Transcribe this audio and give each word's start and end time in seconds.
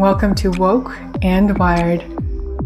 Welcome 0.00 0.34
to 0.36 0.50
Woke 0.52 0.96
and 1.20 1.58
Wired, 1.58 2.00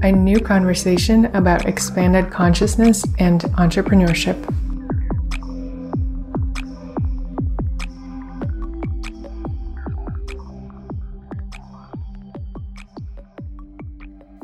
a 0.04 0.12
new 0.12 0.38
conversation 0.38 1.24
about 1.34 1.66
expanded 1.66 2.30
consciousness 2.30 3.04
and 3.18 3.40
entrepreneurship. 3.58 4.36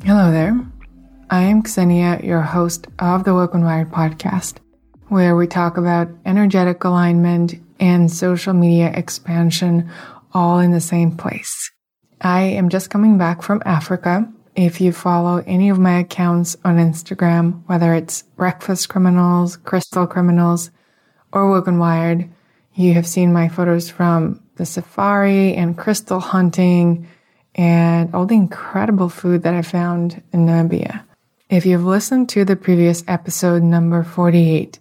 Hello 0.03 0.33
there. 0.33 0.61
I 1.31 1.43
am 1.43 1.65
Xenia, 1.65 2.19
your 2.25 2.43
host 2.43 2.89
of 2.99 3.23
the 3.23 3.35
Woke 3.35 3.55
and 3.55 3.63
Wired 3.63 3.93
podcast, 3.93 4.57
where 5.07 5.37
we 5.37 5.47
talk 5.47 5.77
about 5.77 6.09
energetic 6.27 6.83
alignment 6.83 7.55
and 7.79 8.11
social 8.11 8.53
media 8.53 8.91
expansion 8.93 9.89
all 10.35 10.59
in 10.59 10.73
the 10.73 10.81
same 10.81 11.17
place. 11.17 11.71
I 12.21 12.43
am 12.43 12.69
just 12.69 12.91
coming 12.91 13.17
back 13.17 13.43
from 13.43 13.63
Africa. 13.65 14.31
If 14.55 14.81
you 14.81 14.93
follow 14.93 15.43
any 15.47 15.71
of 15.71 15.79
my 15.79 16.01
accounts 16.01 16.55
on 16.65 16.77
Instagram, 16.77 17.63
whether 17.67 17.95
it's 17.95 18.23
Breakfast 18.37 18.91
Criminals, 18.91 19.57
Crystal 19.57 20.07
Criminals, 20.07 20.71
or 21.33 21.49
Woke 21.49 21.69
and 21.69 21.81
Wired, 21.81 22.29
you 22.75 22.93
have 22.95 23.07
seen 23.07 23.33
my 23.33 23.49
photos 23.49 23.89
from 23.89 24.43
the 24.57 24.67
safari 24.67 25.55
and 25.55 25.79
crystal 25.79 26.21
hunting 26.21 27.09
and 27.55 28.15
all 28.15 28.27
the 28.27 28.35
incredible 28.35 29.09
food 29.09 29.43
that 29.45 29.55
I 29.55 29.63
found 29.63 30.23
in 30.33 30.47
Namibia. 30.47 31.03
If 31.49 31.65
you've 31.65 31.85
listened 31.85 32.29
to 32.31 32.45
the 32.45 32.55
previous 32.55 33.03
episode 33.09 33.63
number 33.63 34.05
48, 34.05 34.79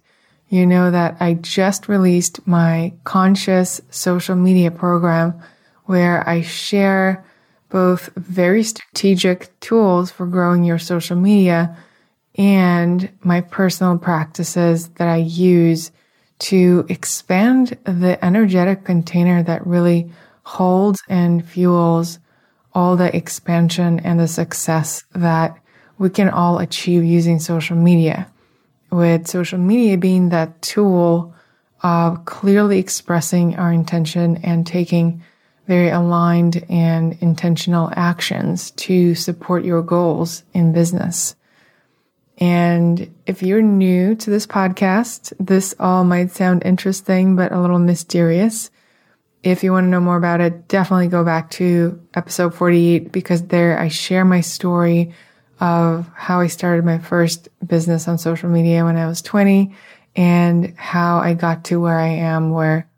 you 0.50 0.66
know 0.66 0.90
that 0.90 1.16
I 1.20 1.34
just 1.34 1.88
released 1.88 2.46
my 2.46 2.92
conscious 3.04 3.80
social 3.90 4.36
media 4.36 4.70
program 4.70 5.40
where 5.90 6.22
I 6.28 6.42
share 6.42 7.24
both 7.68 8.10
very 8.14 8.62
strategic 8.62 9.58
tools 9.58 10.08
for 10.08 10.24
growing 10.24 10.62
your 10.62 10.78
social 10.78 11.16
media 11.16 11.76
and 12.36 13.10
my 13.24 13.40
personal 13.40 13.98
practices 13.98 14.86
that 14.90 15.08
I 15.08 15.16
use 15.16 15.90
to 16.50 16.86
expand 16.88 17.76
the 17.82 18.24
energetic 18.24 18.84
container 18.84 19.42
that 19.42 19.66
really 19.66 20.12
holds 20.44 21.00
and 21.08 21.44
fuels 21.44 22.20
all 22.72 22.94
the 22.94 23.14
expansion 23.16 23.98
and 23.98 24.20
the 24.20 24.28
success 24.28 25.02
that 25.16 25.58
we 25.98 26.08
can 26.08 26.28
all 26.28 26.60
achieve 26.60 27.02
using 27.02 27.40
social 27.40 27.76
media. 27.76 28.30
With 28.92 29.26
social 29.26 29.58
media 29.58 29.98
being 29.98 30.28
that 30.28 30.62
tool 30.62 31.34
of 31.82 32.26
clearly 32.26 32.78
expressing 32.78 33.56
our 33.56 33.72
intention 33.72 34.36
and 34.44 34.64
taking 34.64 35.24
very 35.70 35.88
aligned 35.88 36.64
and 36.68 37.16
intentional 37.20 37.92
actions 37.94 38.72
to 38.72 39.14
support 39.14 39.64
your 39.64 39.82
goals 39.82 40.42
in 40.52 40.72
business. 40.72 41.36
And 42.38 43.14
if 43.24 43.40
you're 43.40 43.62
new 43.62 44.16
to 44.16 44.30
this 44.30 44.48
podcast, 44.48 45.32
this 45.38 45.76
all 45.78 46.02
might 46.02 46.32
sound 46.32 46.64
interesting, 46.64 47.36
but 47.36 47.52
a 47.52 47.60
little 47.60 47.78
mysterious. 47.78 48.68
If 49.44 49.62
you 49.62 49.70
want 49.70 49.84
to 49.84 49.90
know 49.90 50.00
more 50.00 50.16
about 50.16 50.40
it, 50.40 50.66
definitely 50.66 51.06
go 51.06 51.22
back 51.22 51.52
to 51.52 52.04
episode 52.14 52.52
48 52.52 53.12
because 53.12 53.46
there 53.46 53.78
I 53.78 53.86
share 53.86 54.24
my 54.24 54.40
story 54.40 55.14
of 55.60 56.10
how 56.16 56.40
I 56.40 56.48
started 56.48 56.84
my 56.84 56.98
first 56.98 57.48
business 57.64 58.08
on 58.08 58.18
social 58.18 58.50
media 58.50 58.84
when 58.84 58.96
I 58.96 59.06
was 59.06 59.22
20 59.22 59.72
and 60.16 60.76
how 60.76 61.18
I 61.18 61.34
got 61.34 61.62
to 61.66 61.80
where 61.80 62.00
I 62.00 62.08
am, 62.08 62.50
where 62.50 62.89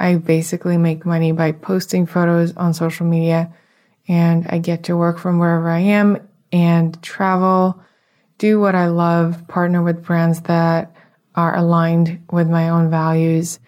I 0.00 0.16
basically 0.16 0.78
make 0.78 1.04
money 1.04 1.32
by 1.32 1.52
posting 1.52 2.06
photos 2.06 2.56
on 2.56 2.74
social 2.74 3.06
media 3.06 3.52
and 4.08 4.46
I 4.48 4.58
get 4.58 4.84
to 4.84 4.96
work 4.96 5.18
from 5.18 5.38
wherever 5.38 5.68
I 5.68 5.80
am 5.80 6.26
and 6.50 7.00
travel, 7.02 7.80
do 8.38 8.58
what 8.58 8.74
I 8.74 8.88
love, 8.88 9.46
partner 9.46 9.82
with 9.82 10.02
brands 10.02 10.40
that 10.42 10.96
are 11.34 11.54
aligned 11.54 12.26
with 12.32 12.48
my 12.48 12.70
own 12.70 12.90
values. 12.90 13.60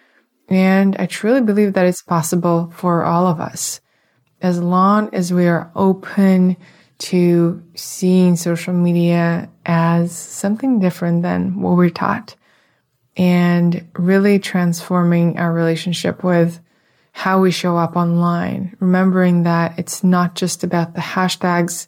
And 0.49 0.97
I 0.99 1.07
truly 1.07 1.43
believe 1.43 1.75
that 1.75 1.87
it's 1.87 2.03
possible 2.03 2.73
for 2.75 3.05
all 3.05 3.27
of 3.27 3.39
us 3.39 3.81
as 4.41 4.59
long 4.59 5.15
as 5.15 5.33
we 5.33 5.47
are 5.47 5.71
open 5.77 6.57
to 6.99 7.63
seeing 7.75 8.37
social 8.37 8.73
media 8.73 9.49
as 9.67 10.17
something 10.17 10.81
different 10.81 11.23
than 11.23 11.61
what 11.61 11.77
we're 11.77 11.91
taught 11.91 12.37
and 13.17 13.87
really 13.95 14.39
transforming 14.39 15.39
our 15.39 15.53
relationship 15.53 16.25
with 16.25 16.61
how 17.13 17.41
we 17.41 17.51
show 17.51 17.77
up 17.77 17.97
online. 17.97 18.77
Remembering 18.81 19.43
that 19.43 19.79
it's 19.79 20.03
not 20.03 20.35
just 20.35 20.65
about 20.65 20.95
the 20.95 21.01
hashtags 21.01 21.87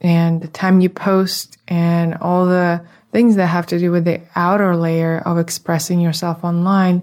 and 0.00 0.40
the 0.40 0.48
time 0.48 0.80
you 0.80 0.88
post 0.88 1.58
and 1.68 2.14
all 2.16 2.46
the 2.46 2.84
things 3.12 3.36
that 3.36 3.46
have 3.46 3.66
to 3.66 3.78
do 3.78 3.90
with 3.90 4.04
the 4.04 4.20
outer 4.34 4.76
layer 4.76 5.18
of 5.24 5.38
expressing 5.38 6.00
yourself 6.00 6.44
online, 6.44 7.02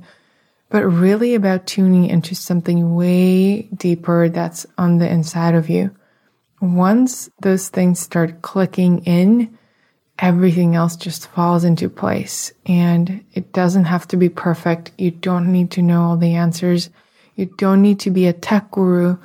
but 0.69 0.83
really 0.83 1.35
about 1.35 1.65
tuning 1.65 2.05
into 2.05 2.35
something 2.35 2.95
way 2.95 3.63
deeper 3.63 4.29
that's 4.29 4.65
on 4.77 4.97
the 4.97 5.09
inside 5.09 5.55
of 5.55 5.69
you. 5.69 5.95
Once 6.61 7.29
those 7.41 7.69
things 7.69 7.99
start 7.99 8.41
clicking 8.41 8.99
in, 9.05 9.57
everything 10.19 10.75
else 10.75 10.95
just 10.95 11.27
falls 11.27 11.63
into 11.63 11.89
place. 11.89 12.53
And 12.65 13.23
it 13.33 13.51
doesn't 13.53 13.85
have 13.85 14.07
to 14.09 14.17
be 14.17 14.29
perfect. 14.29 14.91
You 14.97 15.11
don't 15.11 15.51
need 15.51 15.71
to 15.71 15.81
know 15.81 16.03
all 16.03 16.17
the 16.17 16.35
answers. 16.35 16.89
You 17.35 17.47
don't 17.57 17.81
need 17.81 17.99
to 18.01 18.11
be 18.11 18.27
a 18.27 18.33
tech 18.33 18.71
guru. 18.71 19.17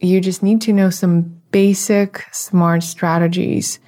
You 0.00 0.20
just 0.20 0.42
need 0.42 0.60
to 0.62 0.72
know 0.72 0.90
some 0.90 1.40
basic 1.50 2.24
smart 2.32 2.82
strategies 2.82 3.78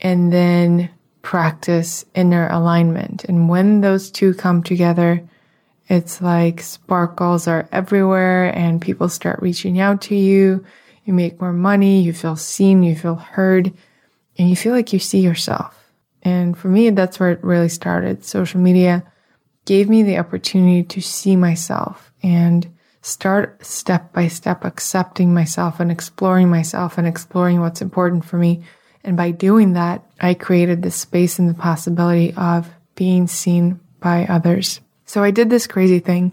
and 0.00 0.32
then 0.32 0.90
practice 1.22 2.04
inner 2.14 2.48
alignment. 2.50 3.24
And 3.24 3.48
when 3.48 3.80
those 3.80 4.10
two 4.10 4.34
come 4.34 4.62
together, 4.62 5.26
it's 5.88 6.20
like 6.20 6.60
sparkles 6.60 7.48
are 7.48 7.68
everywhere 7.72 8.54
and 8.56 8.80
people 8.80 9.08
start 9.08 9.40
reaching 9.40 9.80
out 9.80 10.02
to 10.02 10.16
you. 10.16 10.64
You 11.04 11.14
make 11.14 11.40
more 11.40 11.52
money. 11.52 12.02
You 12.02 12.12
feel 12.12 12.36
seen. 12.36 12.82
You 12.82 12.94
feel 12.94 13.16
heard 13.16 13.72
and 14.38 14.48
you 14.48 14.56
feel 14.56 14.72
like 14.72 14.92
you 14.92 14.98
see 14.98 15.20
yourself. 15.20 15.92
And 16.22 16.56
for 16.56 16.68
me, 16.68 16.90
that's 16.90 17.20
where 17.20 17.30
it 17.30 17.44
really 17.44 17.68
started. 17.68 18.24
Social 18.24 18.60
media 18.60 19.04
gave 19.64 19.88
me 19.88 20.02
the 20.02 20.18
opportunity 20.18 20.82
to 20.82 21.00
see 21.00 21.36
myself 21.36 22.12
and 22.22 22.70
start 23.02 23.64
step 23.64 24.12
by 24.12 24.28
step 24.28 24.64
accepting 24.64 25.34
myself 25.34 25.78
and 25.78 25.90
exploring 25.90 26.48
myself 26.48 26.96
and 26.96 27.06
exploring 27.06 27.60
what's 27.60 27.82
important 27.82 28.24
for 28.24 28.38
me. 28.38 28.64
And 29.02 29.16
by 29.16 29.30
doing 29.30 29.74
that, 29.74 30.02
I 30.20 30.32
created 30.32 30.82
the 30.82 30.90
space 30.90 31.38
and 31.38 31.48
the 31.48 31.54
possibility 31.54 32.32
of 32.34 32.70
being 32.94 33.26
seen 33.26 33.78
by 34.00 34.24
others. 34.26 34.80
So 35.04 35.22
I 35.22 35.30
did 35.30 35.50
this 35.50 35.66
crazy 35.66 35.98
thing. 35.98 36.32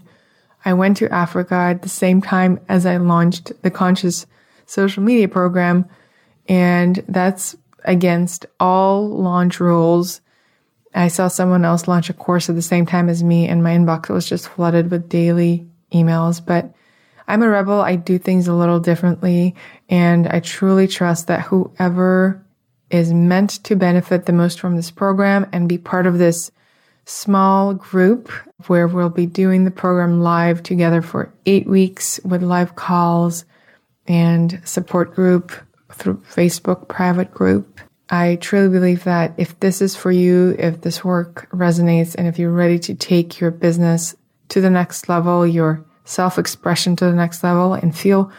I 0.64 0.72
went 0.72 0.96
to 0.98 1.12
Africa 1.12 1.54
at 1.54 1.82
the 1.82 1.88
same 1.88 2.22
time 2.22 2.58
as 2.68 2.86
I 2.86 2.96
launched 2.96 3.52
the 3.62 3.70
conscious 3.70 4.26
social 4.64 5.02
media 5.02 5.28
program. 5.28 5.86
And 6.48 7.04
that's 7.08 7.56
against 7.84 8.46
all 8.60 9.08
launch 9.08 9.60
rules. 9.60 10.20
I 10.94 11.08
saw 11.08 11.28
someone 11.28 11.64
else 11.64 11.88
launch 11.88 12.10
a 12.10 12.14
course 12.14 12.48
at 12.48 12.54
the 12.54 12.62
same 12.62 12.86
time 12.86 13.08
as 13.08 13.24
me, 13.24 13.48
and 13.48 13.62
my 13.62 13.70
inbox 13.70 14.08
was 14.08 14.28
just 14.28 14.48
flooded 14.48 14.90
with 14.90 15.08
daily 15.08 15.66
emails. 15.92 16.44
But 16.44 16.72
I'm 17.26 17.42
a 17.42 17.48
rebel. 17.48 17.80
I 17.80 17.96
do 17.96 18.18
things 18.18 18.48
a 18.48 18.54
little 18.54 18.80
differently, 18.80 19.54
and 19.88 20.28
I 20.28 20.40
truly 20.40 20.86
trust 20.86 21.28
that 21.28 21.42
whoever 21.42 22.44
is 22.90 23.12
meant 23.12 23.50
to 23.64 23.74
benefit 23.74 24.26
the 24.26 24.32
most 24.32 24.60
from 24.60 24.76
this 24.76 24.90
program 24.90 25.48
and 25.52 25.68
be 25.68 25.78
part 25.78 26.06
of 26.06 26.18
this 26.18 26.50
small 27.04 27.74
group 27.74 28.30
where 28.66 28.86
we'll 28.86 29.08
be 29.08 29.26
doing 29.26 29.64
the 29.64 29.70
program 29.70 30.20
live 30.20 30.62
together 30.62 31.02
for 31.02 31.32
eight 31.46 31.66
weeks 31.66 32.20
with 32.24 32.42
live 32.42 32.76
calls 32.76 33.44
and 34.06 34.60
support 34.64 35.14
group 35.14 35.52
through 36.02 36.16
Facebook 36.28 36.88
private 36.88 37.32
group. 37.32 37.80
I 38.10 38.36
truly 38.40 38.68
believe 38.68 39.04
that 39.04 39.34
if 39.38 39.58
this 39.60 39.80
is 39.80 39.94
for 39.94 40.10
you, 40.10 40.56
if 40.58 40.80
this 40.80 41.04
work 41.04 41.48
resonates, 41.50 42.14
and 42.16 42.26
if 42.26 42.38
you're 42.38 42.50
ready 42.50 42.78
to 42.80 42.94
take 42.94 43.40
your 43.40 43.52
business 43.52 44.14
to 44.48 44.60
the 44.60 44.68
next 44.68 45.08
level, 45.08 45.46
your 45.46 45.84
self 46.04 46.38
expression 46.38 46.96
to 46.96 47.06
the 47.06 47.12
next 47.12 47.44
level, 47.44 47.72
and 47.72 47.96
feel 47.96 48.30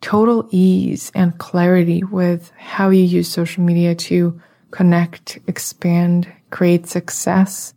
total 0.00 0.48
ease 0.50 1.12
and 1.14 1.38
clarity 1.38 2.02
with 2.02 2.50
how 2.56 2.88
you 2.88 3.04
use 3.04 3.30
social 3.30 3.62
media 3.62 3.94
to 3.94 4.40
connect, 4.70 5.38
expand, 5.46 6.26
create 6.48 6.86
success, 6.86 7.74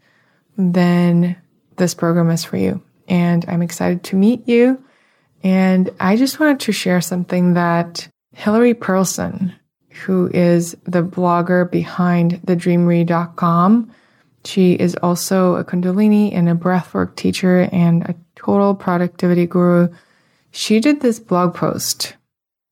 then 0.57 1.35
this 1.75 1.93
program 1.93 2.29
is 2.29 2.45
for 2.45 2.55
you. 2.57 2.81
And 3.09 3.43
I'm 3.49 3.61
excited 3.61 4.03
to 4.05 4.15
meet 4.15 4.47
you. 4.47 4.81
And 5.43 5.89
I 5.99 6.15
just 6.15 6.39
wanted 6.39 6.61
to 6.61 6.71
share 6.71 7.01
something 7.01 7.55
that 7.55 8.07
Hillary 8.33 8.73
Pearlson, 8.73 9.53
who 10.05 10.29
is 10.33 10.75
the 10.83 11.03
blogger 11.03 11.69
behind 11.69 12.41
thedreamery.com. 12.45 13.91
She 14.45 14.73
is 14.73 14.95
also 15.01 15.55
a 15.55 15.63
Kundalini 15.63 16.33
and 16.33 16.49
a 16.49 16.55
breathwork 16.55 17.15
teacher 17.15 17.69
and 17.71 18.03
a 18.03 18.15
total 18.35 18.75
productivity 18.75 19.45
guru. 19.45 19.87
She 20.51 20.79
did 20.79 21.01
this 21.01 21.19
blog 21.19 21.55
post 21.55 22.15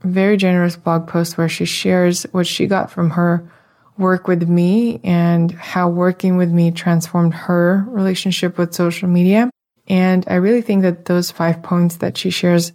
very 0.03 0.37
generous 0.37 0.75
blog 0.75 1.07
post 1.07 1.37
where 1.37 1.49
she 1.49 1.65
shares 1.65 2.23
what 2.31 2.47
she 2.47 2.67
got 2.67 2.91
from 2.91 3.11
her 3.11 3.49
work 3.97 4.27
with 4.27 4.47
me 4.47 4.99
and 5.03 5.51
how 5.51 5.89
working 5.89 6.37
with 6.37 6.49
me 6.51 6.71
transformed 6.71 7.33
her 7.33 7.85
relationship 7.89 8.57
with 8.57 8.73
social 8.73 9.07
media. 9.07 9.49
And 9.87 10.23
I 10.27 10.35
really 10.35 10.61
think 10.61 10.81
that 10.83 11.05
those 11.05 11.29
five 11.29 11.61
points 11.61 11.97
that 11.97 12.17
she 12.17 12.29
shares 12.29 12.71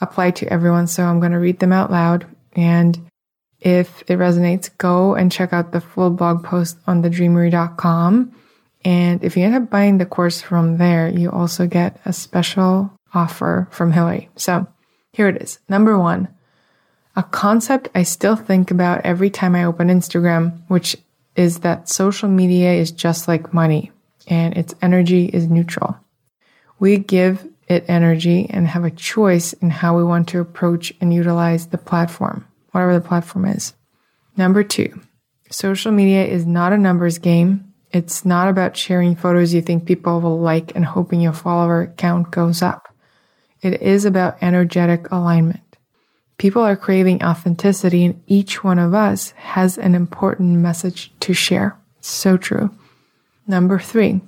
apply 0.00 0.32
to 0.32 0.52
everyone. 0.52 0.86
So 0.86 1.04
I'm 1.04 1.20
going 1.20 1.32
to 1.32 1.38
read 1.38 1.58
them 1.58 1.72
out 1.72 1.90
loud. 1.90 2.26
And 2.52 3.08
if 3.60 4.02
it 4.02 4.18
resonates, 4.18 4.70
go 4.78 5.14
and 5.14 5.32
check 5.32 5.52
out 5.52 5.72
the 5.72 5.80
full 5.80 6.10
blog 6.10 6.44
post 6.44 6.78
on 6.86 7.02
thedreamery.com. 7.02 8.32
And 8.84 9.24
if 9.24 9.36
you 9.36 9.44
end 9.44 9.54
up 9.54 9.70
buying 9.70 9.98
the 9.98 10.06
course 10.06 10.40
from 10.40 10.78
there, 10.78 11.08
you 11.08 11.30
also 11.30 11.66
get 11.66 12.00
a 12.04 12.12
special 12.12 12.92
offer 13.12 13.66
from 13.70 13.92
Hillary. 13.92 14.28
So 14.36 14.66
here 15.12 15.28
it 15.28 15.42
is. 15.42 15.58
Number 15.68 15.98
one, 15.98 16.28
a 17.16 17.22
concept 17.22 17.88
I 17.94 18.02
still 18.02 18.36
think 18.36 18.70
about 18.70 19.04
every 19.04 19.30
time 19.30 19.54
I 19.54 19.64
open 19.64 19.88
Instagram, 19.88 20.60
which 20.68 20.96
is 21.34 21.60
that 21.60 21.88
social 21.88 22.28
media 22.28 22.74
is 22.74 22.90
just 22.90 23.26
like 23.26 23.54
money 23.54 23.90
and 24.28 24.56
its 24.56 24.74
energy 24.82 25.26
is 25.26 25.48
neutral. 25.48 25.96
We 26.78 26.98
give 26.98 27.48
it 27.68 27.84
energy 27.88 28.46
and 28.50 28.66
have 28.68 28.84
a 28.84 28.90
choice 28.90 29.52
in 29.54 29.70
how 29.70 29.96
we 29.96 30.04
want 30.04 30.28
to 30.28 30.40
approach 30.40 30.92
and 31.00 31.12
utilize 31.12 31.68
the 31.68 31.78
platform, 31.78 32.46
whatever 32.70 32.94
the 32.94 33.06
platform 33.06 33.46
is. 33.46 33.74
Number 34.36 34.62
two, 34.62 35.00
social 35.50 35.92
media 35.92 36.24
is 36.26 36.46
not 36.46 36.72
a 36.72 36.78
numbers 36.78 37.18
game. 37.18 37.72
It's 37.90 38.24
not 38.24 38.48
about 38.48 38.76
sharing 38.76 39.16
photos 39.16 39.54
you 39.54 39.62
think 39.62 39.86
people 39.86 40.20
will 40.20 40.38
like 40.38 40.74
and 40.74 40.84
hoping 40.84 41.20
your 41.20 41.32
follower 41.32 41.92
count 41.96 42.30
goes 42.30 42.62
up. 42.62 42.94
It 43.62 43.80
is 43.80 44.04
about 44.04 44.36
energetic 44.42 45.10
alignment. 45.10 45.60
People 46.38 46.62
are 46.62 46.76
craving 46.76 47.22
authenticity 47.22 48.04
and 48.04 48.22
each 48.26 48.62
one 48.62 48.78
of 48.78 48.92
us 48.92 49.30
has 49.30 49.78
an 49.78 49.94
important 49.94 50.58
message 50.58 51.12
to 51.20 51.32
share. 51.32 51.78
So 52.00 52.36
true. 52.36 52.70
Number 53.46 53.78
three, 53.78 54.20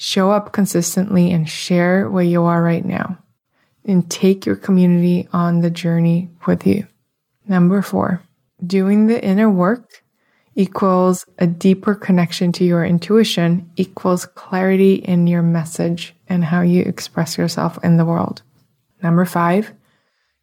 show 0.00 0.30
up 0.30 0.52
consistently 0.52 1.30
and 1.30 1.46
share 1.46 2.08
where 2.08 2.24
you 2.24 2.42
are 2.44 2.62
right 2.62 2.86
now 2.86 3.18
and 3.84 4.10
take 4.10 4.46
your 4.46 4.56
community 4.56 5.28
on 5.30 5.60
the 5.60 5.68
journey 5.68 6.30
with 6.46 6.66
you. 6.66 6.86
Number 7.46 7.82
four, 7.82 8.22
doing 8.66 9.08
the 9.08 9.22
inner 9.22 9.50
work 9.50 10.02
equals 10.54 11.26
a 11.38 11.46
deeper 11.46 11.94
connection 11.94 12.50
to 12.52 12.64
your 12.64 12.82
intuition 12.82 13.70
equals 13.76 14.24
clarity 14.24 14.94
in 14.94 15.26
your 15.26 15.42
message 15.42 16.14
and 16.30 16.46
how 16.46 16.62
you 16.62 16.80
express 16.80 17.36
yourself 17.36 17.78
in 17.84 17.98
the 17.98 18.06
world. 18.06 18.40
Number 19.02 19.26
five, 19.26 19.70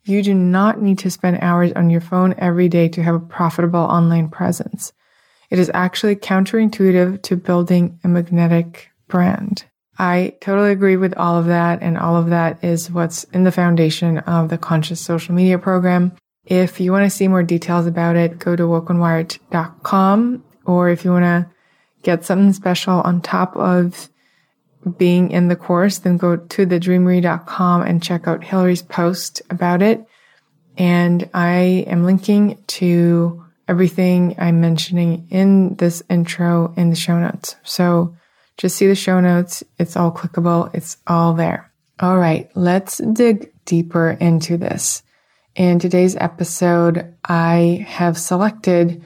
you 0.04 0.22
do 0.22 0.36
not 0.36 0.80
need 0.80 1.00
to 1.00 1.10
spend 1.10 1.40
hours 1.42 1.72
on 1.74 1.90
your 1.90 2.02
phone 2.02 2.36
every 2.38 2.70
day 2.70 2.90
to 2.90 3.02
have 3.02 3.16
a 3.16 3.20
profitable 3.20 3.80
online 3.80 4.30
presence. 4.30 4.94
It 5.50 5.58
is 5.58 5.72
actually 5.74 6.16
counterintuitive 6.16 7.24
to 7.24 7.36
building 7.36 8.00
a 8.04 8.08
magnetic 8.08 8.87
brand. 9.08 9.66
I 10.00 10.36
totally 10.42 10.72
agree 10.72 10.98
with 10.98 11.16
all 11.18 11.38
of 11.38 11.48
that. 11.48 11.82
And 11.82 11.98
all 11.98 12.16
of 12.16 12.30
that 12.30 12.64
is 12.64 12.92
what's 12.92 13.24
in 13.26 13.44
the 13.44 13.52
foundation 13.52 14.20
of 14.20 14.50
the 14.50 14.58
conscious 14.58 15.02
social 15.02 15.34
media 15.34 15.58
program. 15.58 16.14
If 16.46 16.80
you 16.80 16.92
want 16.92 17.04
to 17.06 17.16
see 17.16 17.28
more 17.28 17.44
details 17.44 17.88
about 17.88 18.16
it, 18.16 18.40
go 18.40 18.56
to 18.56 18.64
wokenwired.com. 18.64 20.44
Or 20.66 20.90
if 20.90 21.04
you 21.04 21.12
want 21.12 21.24
to 21.26 21.50
get 22.04 22.26
something 22.26 22.54
special 22.54 23.02
on 23.02 23.22
top 23.22 23.56
of 23.56 24.10
being 24.98 25.32
in 25.32 25.48
the 25.48 25.56
course, 25.56 25.98
then 25.98 26.18
go 26.18 26.38
to 26.38 26.66
thedreamery.com 26.66 27.82
and 27.82 28.04
check 28.04 28.28
out 28.28 28.44
Hillary's 28.44 28.84
post 28.84 29.42
about 29.50 29.82
it. 29.82 30.06
And 30.78 31.30
I 31.34 31.86
am 31.88 32.06
linking 32.06 32.64
to 32.68 33.44
everything 33.68 34.36
I'm 34.38 34.62
mentioning 34.62 35.28
in 35.30 35.76
this 35.76 36.04
intro 36.10 36.74
in 36.78 36.92
the 36.92 36.96
show 36.96 37.20
notes. 37.20 37.56
So 37.64 38.16
just 38.58 38.76
see 38.76 38.88
the 38.88 38.96
show 38.96 39.20
notes. 39.20 39.64
It's 39.78 39.96
all 39.96 40.12
clickable. 40.12 40.74
It's 40.74 40.98
all 41.08 41.34
there. 41.34 41.72
All 42.00 42.18
right. 42.18 42.50
Let's 42.56 42.98
dig 42.98 43.52
deeper 43.66 44.12
into 44.20 44.58
this. 44.58 45.04
In 45.56 45.80
today's 45.80 46.16
episode, 46.16 47.16
I 47.24 47.86
have 47.88 48.18
selected 48.18 49.04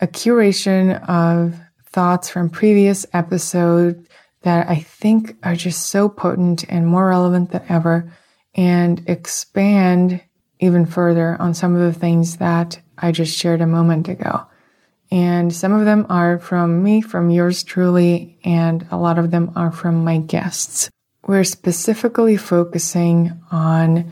a 0.00 0.06
curation 0.06 1.02
of 1.08 1.54
thoughts 1.86 2.28
from 2.28 2.50
previous 2.50 3.06
episodes 3.12 4.08
that 4.42 4.68
I 4.68 4.76
think 4.76 5.36
are 5.42 5.54
just 5.54 5.88
so 5.88 6.08
potent 6.08 6.64
and 6.68 6.86
more 6.86 7.08
relevant 7.08 7.50
than 7.52 7.64
ever 7.68 8.12
and 8.54 9.02
expand 9.08 10.22
even 10.60 10.86
further 10.86 11.36
on 11.40 11.54
some 11.54 11.74
of 11.74 11.80
the 11.80 11.98
things 11.98 12.36
that 12.36 12.80
I 12.98 13.12
just 13.12 13.36
shared 13.36 13.60
a 13.60 13.66
moment 13.66 14.08
ago. 14.08 14.46
And 15.14 15.54
some 15.54 15.72
of 15.72 15.84
them 15.86 16.04
are 16.10 16.38
from 16.38 16.82
me, 16.82 17.00
from 17.00 17.30
yours 17.30 17.62
truly, 17.62 18.36
and 18.44 18.86
a 18.90 18.98
lot 18.98 19.18
of 19.18 19.30
them 19.30 19.52
are 19.54 19.70
from 19.70 20.04
my 20.04 20.18
guests. 20.18 20.90
We're 21.26 21.44
specifically 21.44 22.36
focusing 22.36 23.40
on 23.50 24.10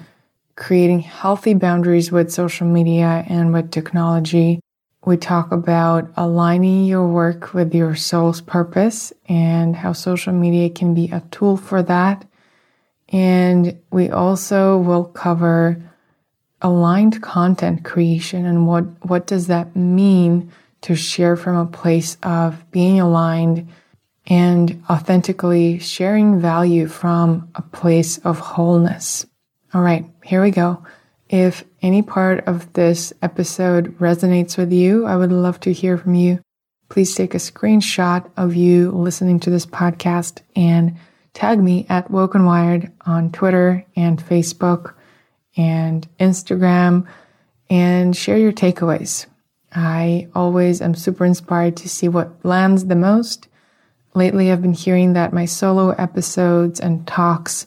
creating 0.57 1.01
healthy 1.01 1.55
boundaries 1.55 2.11
with 2.11 2.33
social 2.33 2.67
media 2.67 3.25
and 3.29 3.53
with 3.53 3.71
technology 3.71 4.61
we 5.05 5.17
talk 5.17 5.51
about 5.51 6.13
aligning 6.17 6.85
your 6.85 7.09
work 7.09 7.55
with 7.55 7.75
your 7.75 7.97
soul's 7.97 8.41
purpose 8.41 9.13
and 9.29 9.75
how 9.75 9.93
social 9.93 10.33
media 10.33 10.71
can 10.71 10.95
be 10.95 11.11
a 11.11 11.23
tool 11.33 11.57
for 11.57 11.83
that. 11.83 12.25
And 13.09 13.81
we 13.91 14.11
also 14.11 14.79
will 14.79 15.05
cover 15.05 15.83
aligned 16.61 17.21
content 17.21 17.85
creation 17.85 18.47
and 18.47 18.69
what, 18.69 18.85
what 19.05 19.27
does 19.27 19.49
that 19.49 19.75
mean 19.75 20.53
to 20.83 20.95
share 20.95 21.37
from 21.37 21.57
a 21.57 21.67
place 21.67 22.17
of 22.23 22.71
being 22.71 23.01
aligned 23.01 23.69
and 24.27 24.83
authentically 24.89 25.79
sharing 25.79 26.41
value 26.41 26.87
from 26.87 27.49
a 27.55 27.63
place 27.63 28.19
of 28.19 28.39
wholeness. 28.39 29.27
All 29.75 29.83
right, 29.83 30.05
here 30.23 30.43
we 30.43 30.51
go. 30.51 30.85
If 31.29 31.65
any 31.81 32.03
part 32.03 32.47
of 32.47 32.73
this 32.75 33.13
episode 33.23 33.99
resonates 33.99 34.59
with 34.59 34.73
you, 34.73 35.07
I 35.07 35.17
would 35.17 35.33
love 35.33 35.59
to 35.61 35.73
hear 35.73 35.97
from 35.97 36.15
you. 36.15 36.41
Please 36.89 37.15
take 37.15 37.35
a 37.35 37.39
screenshot 37.39 38.31
of 38.37 38.55
you 38.55 38.91
listening 38.91 39.41
to 39.41 39.51
this 39.51 39.65
podcast 39.65 40.43
and 40.55 40.97
tag 41.33 41.59
me 41.59 41.87
at 41.89 42.11
Woke 42.11 42.35
and 42.35 42.45
Wired 42.45 42.93
on 43.07 43.33
Twitter 43.33 43.85
and 43.97 44.23
Facebook 44.23 44.95
and 45.57 46.07
Instagram 46.21 47.07
and 47.71 48.15
share 48.15 48.37
your 48.37 48.53
takeaways. 48.53 49.27
I 49.75 50.29
always 50.35 50.81
am 50.81 50.95
super 50.95 51.25
inspired 51.25 51.77
to 51.79 51.89
see 51.89 52.09
what 52.09 52.45
lands 52.45 52.87
the 52.87 52.97
most. 52.97 53.49
Lately, 54.15 54.53
I've 54.53 54.63
been 54.63 54.75
hearing 54.75 55.15
that 55.15 55.33
my 55.33 55.47
solo 55.47 55.91
episodes 55.91 56.81
and 56.81 57.07
talks 57.07 57.67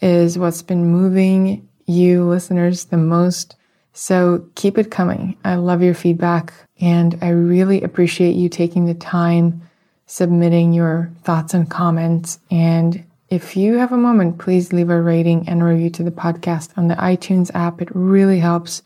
is 0.00 0.38
what's 0.38 0.62
been 0.62 0.86
moving 0.86 1.66
you 1.86 2.24
listeners 2.24 2.86
the 2.86 2.96
most. 2.96 3.56
So 3.92 4.46
keep 4.54 4.76
it 4.76 4.90
coming. 4.90 5.36
I 5.44 5.54
love 5.54 5.82
your 5.82 5.94
feedback 5.94 6.52
and 6.80 7.18
I 7.22 7.30
really 7.30 7.82
appreciate 7.82 8.36
you 8.36 8.48
taking 8.48 8.84
the 8.84 8.94
time 8.94 9.62
submitting 10.06 10.72
your 10.72 11.10
thoughts 11.22 11.54
and 11.54 11.68
comments. 11.68 12.38
And 12.50 13.04
if 13.28 13.56
you 13.56 13.74
have 13.78 13.92
a 13.92 13.96
moment, 13.96 14.38
please 14.38 14.72
leave 14.72 14.90
a 14.90 15.00
rating 15.00 15.48
and 15.48 15.64
review 15.64 15.90
to 15.90 16.02
the 16.02 16.10
podcast 16.10 16.70
on 16.76 16.88
the 16.88 16.94
iTunes 16.94 17.50
app. 17.54 17.80
It 17.82 17.88
really 17.94 18.38
helps 18.38 18.82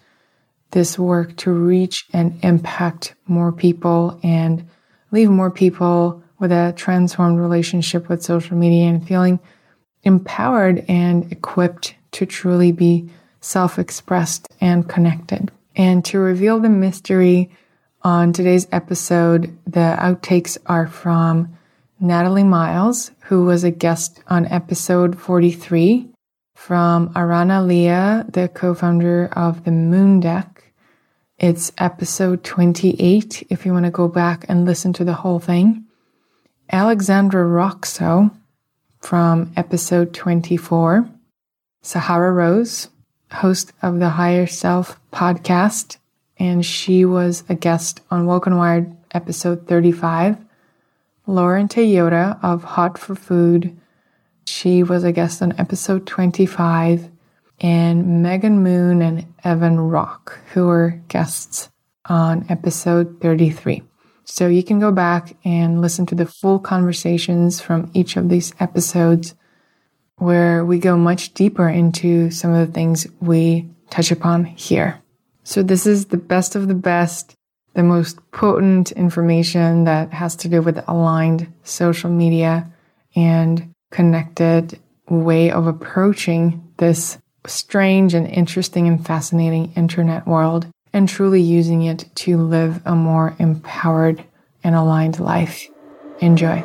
this 0.71 0.99
work 0.99 1.37
to 1.37 1.51
reach 1.51 2.05
and 2.13 2.39
impact 2.45 3.15
more 3.27 3.53
people 3.53 4.19
and 4.23 4.69
leave 5.11 5.31
more 5.31 5.51
people 5.51 6.23
with 6.39 6.53
a 6.53 6.73
transformed 6.77 7.39
relationship 7.39 8.09
with 8.09 8.23
social 8.23 8.57
media 8.57 8.89
and 8.89 9.07
feeling 9.07 9.39
empowered 10.03 10.85
and 10.89 11.31
equipped 11.33 11.95
to 12.13 12.27
truly 12.27 12.73
be 12.73 13.09
self 13.41 13.79
expressed 13.79 14.49
and 14.61 14.89
connected. 14.89 15.51
And 15.77 16.05
to 16.07 16.19
reveal 16.19 16.59
the 16.59 16.69
mystery 16.69 17.51
on 18.03 18.33
today's 18.33 18.67
episode, 18.73 19.57
the 19.67 19.97
outtakes 19.99 20.57
are 20.67 20.87
from 20.87 21.57
Natalie 22.01 22.45
Miles, 22.45 23.11
who 23.25 23.45
was 23.45 23.63
a 23.63 23.71
guest 23.71 24.23
on 24.29 24.47
episode 24.47 25.19
43, 25.19 26.09
from 26.55 27.13
Arana 27.15 27.63
Leah, 27.63 28.27
the 28.29 28.49
co 28.49 28.75
founder 28.75 29.29
of 29.33 29.65
the 29.65 29.71
Moon 29.71 30.21
Deck. 30.21 30.60
It's 31.41 31.73
episode 31.79 32.45
28 32.45 33.47
if 33.49 33.65
you 33.65 33.73
want 33.73 33.87
to 33.87 33.91
go 33.91 34.09
back 34.09 34.45
and 34.47 34.67
listen 34.67 34.93
to 34.93 35.05
the 35.05 35.15
whole 35.15 35.39
thing. 35.39 35.87
Alexandra 36.71 37.45
Roxo 37.45 38.31
from 39.01 39.51
episode 39.57 40.13
24 40.13 41.09
Sahara 41.81 42.31
Rose, 42.31 42.91
host 43.33 43.73
of 43.81 44.01
the 44.01 44.11
Higher 44.11 44.47
Self 44.47 45.01
podcast, 45.15 45.97
and 46.39 46.63
she 46.65 47.07
was 47.07 47.43
a 47.49 47.55
guest 47.55 48.03
on 48.11 48.27
Woke 48.27 48.45
and 48.45 48.59
Wired 48.59 48.95
episode 49.13 49.67
35. 49.67 50.37
Lauren 51.27 51.69
Toyota 51.69 52.39
of 52.43 52.65
Hot 52.65 52.99
for 52.99 53.15
Food, 53.15 53.75
she 54.45 54.83
was 54.83 55.05
a 55.05 55.13
guest 55.13 55.41
on 55.41 55.59
episode 55.59 56.07
25. 56.07 57.09
And 57.61 58.23
Megan 58.23 58.63
Moon 58.63 59.03
and 59.03 59.27
Evan 59.45 59.79
Rock, 59.79 60.39
who 60.53 60.67
were 60.67 61.03
guests 61.09 61.71
on 62.07 62.47
episode 62.49 63.21
33. 63.21 63.83
So 64.25 64.47
you 64.47 64.63
can 64.63 64.79
go 64.79 64.93
back 64.93 65.37
and 65.45 65.81
listen 65.81 66.07
to 66.07 66.15
the 66.15 66.27
full 66.27 66.59
conversations 66.59 67.61
from 67.61 67.91
each 67.95 68.17
of 68.17 68.29
these 68.29 68.55
episodes 68.61 69.35
where 70.17 70.65
we 70.65 70.79
go 70.79 70.97
much 70.97 71.35
deeper 71.35 71.69
into 71.69 72.31
some 72.31 72.53
of 72.53 72.67
the 72.67 72.73
things 72.73 73.07
we 73.21 73.69
touch 73.91 74.11
upon 74.11 74.45
here. 74.45 75.01
So 75.43 75.63
this 75.63 75.87
is 75.87 76.07
the 76.07 76.17
best 76.17 76.55
of 76.55 76.69
the 76.69 76.75
best, 76.75 77.35
the 77.75 77.83
most 77.83 78.19
potent 78.31 78.93
information 78.93 79.85
that 79.85 80.13
has 80.13 80.37
to 80.37 80.49
do 80.49 80.63
with 80.63 80.85
aligned 80.87 81.53
social 81.65 82.11
media 82.11 82.71
and 83.17 83.73
connected 83.91 84.79
way 85.09 85.51
of 85.51 85.67
approaching 85.67 86.73
this 86.77 87.19
strange 87.47 88.15
and 88.15 88.27
interesting 88.27 88.87
and 88.87 89.05
fascinating 89.05 89.73
internet 89.77 90.27
world 90.27 90.67
and 90.93 91.09
truly 91.09 91.41
using 91.41 91.83
it 91.83 92.05
to 92.15 92.37
live 92.37 92.81
a 92.85 92.95
more 92.95 93.35
empowered 93.39 94.25
and 94.63 94.75
aligned 94.75 95.21
life. 95.21 95.67
Enjoy. 96.21 96.63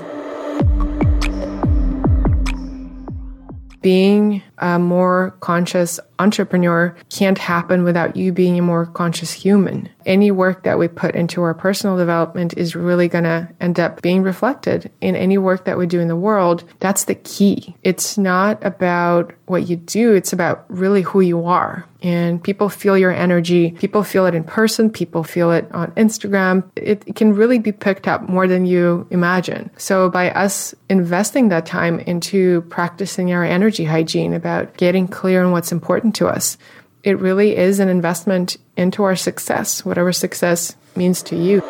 being 3.86 4.42
a 4.58 4.80
more 4.80 5.36
conscious 5.40 6.00
entrepreneur 6.20 6.96
can't 7.10 7.38
happen 7.38 7.84
without 7.84 8.16
you 8.16 8.32
being 8.32 8.58
a 8.58 8.62
more 8.62 8.86
conscious 8.86 9.34
human. 9.34 9.90
Any 10.06 10.32
work 10.32 10.64
that 10.64 10.80
we 10.80 10.88
put 10.88 11.16
into 11.16 11.42
our 11.42 11.54
personal 11.54 11.98
development 11.98 12.54
is 12.58 12.76
really 12.76 13.08
going 13.08 13.24
to 13.24 13.50
end 13.60 13.80
up 13.80 14.02
being 14.02 14.22
reflected 14.22 14.92
in 15.02 15.16
any 15.16 15.38
work 15.38 15.66
that 15.66 15.78
we 15.78 15.88
do 15.88 16.00
in 16.00 16.08
the 16.08 16.16
world. 16.16 16.64
That's 16.80 17.06
the 17.06 17.16
key. 17.16 17.76
It's 17.84 18.18
not 18.18 18.64
about 18.64 19.34
what 19.46 19.68
you 19.68 19.76
do, 19.76 20.14
it's 20.14 20.34
about 20.34 20.66
really 20.70 21.02
who 21.02 21.22
you 21.22 21.46
are. 21.46 21.86
And 22.02 22.44
people 22.44 22.70
feel 22.70 22.96
your 22.96 23.12
energy. 23.12 23.72
People 23.72 24.04
feel 24.04 24.28
it 24.28 24.36
in 24.36 24.44
person. 24.44 24.92
People 24.92 25.24
feel 25.24 25.52
it 25.52 25.68
on 25.72 25.92
Instagram. 25.94 26.64
It, 26.76 27.16
can 27.16 27.34
really 27.34 27.58
be 27.58 27.72
picked 27.72 28.08
up 28.08 28.30
more 28.30 28.48
than 28.48 28.66
you 28.66 29.08
imagine. 29.10 29.72
So 29.78 30.10
by 30.12 30.30
us 30.32 30.76
investing 30.88 31.50
that 31.50 31.66
time 31.66 32.00
into 32.02 32.62
practicing 32.64 33.34
our 33.34 33.44
energy 33.44 33.86
hygiene, 33.86 34.34
about 34.46 34.78
getting 34.78 35.08
clear 35.08 35.44
on 35.44 35.52
what's 35.52 35.72
important 35.72 36.14
to 36.14 36.28
us, 36.28 36.56
it 37.04 37.18
really 37.18 37.58
is 37.58 37.80
an 37.80 37.90
investment 37.90 38.58
into 38.78 39.02
our 39.02 39.16
success, 39.16 39.84
whatever 39.84 40.14
success 40.14 40.76
means 40.96 41.24
to 41.24 41.36
you. 41.36 41.62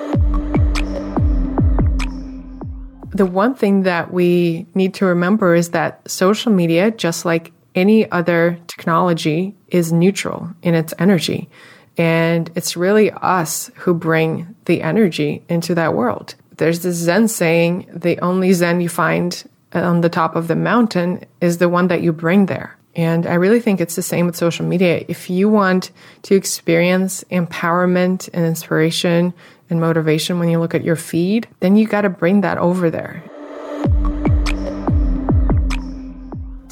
The 3.12 3.26
one 3.26 3.56
thing 3.56 3.84
that 3.84 4.12
we 4.12 4.66
need 4.76 4.94
to 4.96 5.06
remember 5.06 5.56
is 5.56 5.70
that 5.70 6.02
social 6.12 6.52
media, 6.52 6.92
just 6.92 7.24
like 7.24 7.54
any 7.76 8.12
other 8.12 8.60
technology 8.68 9.56
is 9.70 9.94
neutral 9.94 10.50
in 10.62 10.76
its 10.76 10.94
energy. 11.00 11.50
And 11.98 12.52
it's 12.56 12.76
really 12.76 13.10
us 13.10 13.72
who 13.76 13.94
bring 13.94 14.54
the 14.66 14.82
energy 14.82 15.46
into 15.48 15.76
that 15.76 15.94
world. 15.94 16.36
There's 16.58 16.82
this 16.82 16.98
Zen 16.98 17.30
saying 17.30 17.88
the 17.94 18.20
only 18.20 18.52
Zen 18.52 18.82
you 18.82 18.90
find 18.90 19.46
on 19.84 20.02
the 20.02 20.10
top 20.10 20.36
of 20.36 20.48
the 20.48 20.56
mountain 20.56 21.24
is 21.42 21.58
the 21.58 21.70
one 21.70 21.88
that 21.88 22.02
you 22.02 22.14
bring 22.14 22.46
there. 22.46 22.78
And 22.96 23.28
I 23.28 23.34
really 23.34 23.60
think 23.60 23.82
it's 23.82 23.96
the 23.96 24.02
same 24.02 24.26
with 24.26 24.38
social 24.38 24.66
media. 24.66 25.04
If 25.08 25.30
you 25.30 25.50
want 25.50 25.92
to 26.24 26.36
experience 26.36 27.26
empowerment 27.32 28.30
and 28.34 28.46
inspiration 28.46 29.34
and 29.70 29.82
motivation 29.82 30.40
when 30.40 30.50
you 30.50 30.60
look 30.60 30.74
at 30.74 30.84
your 30.84 30.96
feed, 30.96 31.48
then 31.60 31.76
you 31.76 31.88
got 31.88 32.02
to 32.02 32.10
bring 32.10 32.42
that 32.42 32.58
over 32.58 32.90
there. 32.90 33.22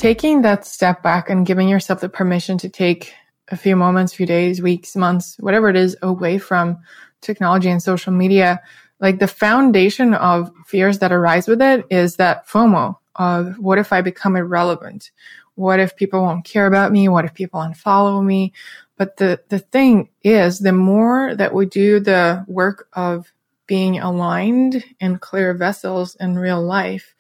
taking 0.03 0.41
that 0.41 0.65
step 0.65 1.01
back 1.01 1.29
and 1.29 1.45
giving 1.45 1.69
yourself 1.69 2.01
the 2.01 2.09
permission 2.09 2.57
to 2.57 2.67
take 2.67 3.13
a 3.47 3.55
few 3.55 3.73
moments, 3.73 4.11
a 4.11 4.17
few 4.17 4.25
days, 4.25 4.61
weeks, 4.61 4.97
months, 4.97 5.37
whatever 5.39 5.69
it 5.69 5.77
is, 5.77 5.95
away 6.01 6.37
from 6.37 6.77
technology 7.21 7.69
and 7.69 7.81
social 7.81 8.11
media, 8.11 8.61
like 8.99 9.19
the 9.19 9.27
foundation 9.27 10.13
of 10.13 10.51
fears 10.65 10.99
that 10.99 11.11
arise 11.11 11.47
with 11.47 11.61
it 11.61 11.85
is 11.89 12.15
that 12.17 12.47
FOMO 12.47 12.97
of 13.15 13.57
what 13.59 13.77
if 13.77 13.93
I 13.93 14.01
become 14.01 14.35
irrelevant? 14.35 15.11
What 15.55 15.79
if 15.79 15.95
people 15.95 16.21
won't 16.21 16.45
care 16.45 16.67
about 16.67 16.91
me? 16.91 17.07
What 17.07 17.25
if 17.25 17.33
people 17.33 17.59
unfollow 17.59 18.23
me? 18.23 18.53
But 18.97 19.17
the, 19.17 19.41
the 19.49 19.59
thing 19.59 20.09
is, 20.23 20.59
the 20.59 20.71
more 20.71 21.35
that 21.35 21.53
we 21.53 21.65
do 21.65 21.99
the 21.99 22.45
work 22.47 22.87
of 22.93 23.31
being 23.67 23.99
aligned 23.99 24.83
and 24.99 25.21
clear 25.21 25.53
vessels 25.53 26.15
in 26.19 26.37
real 26.37 26.61
life, 26.61 27.15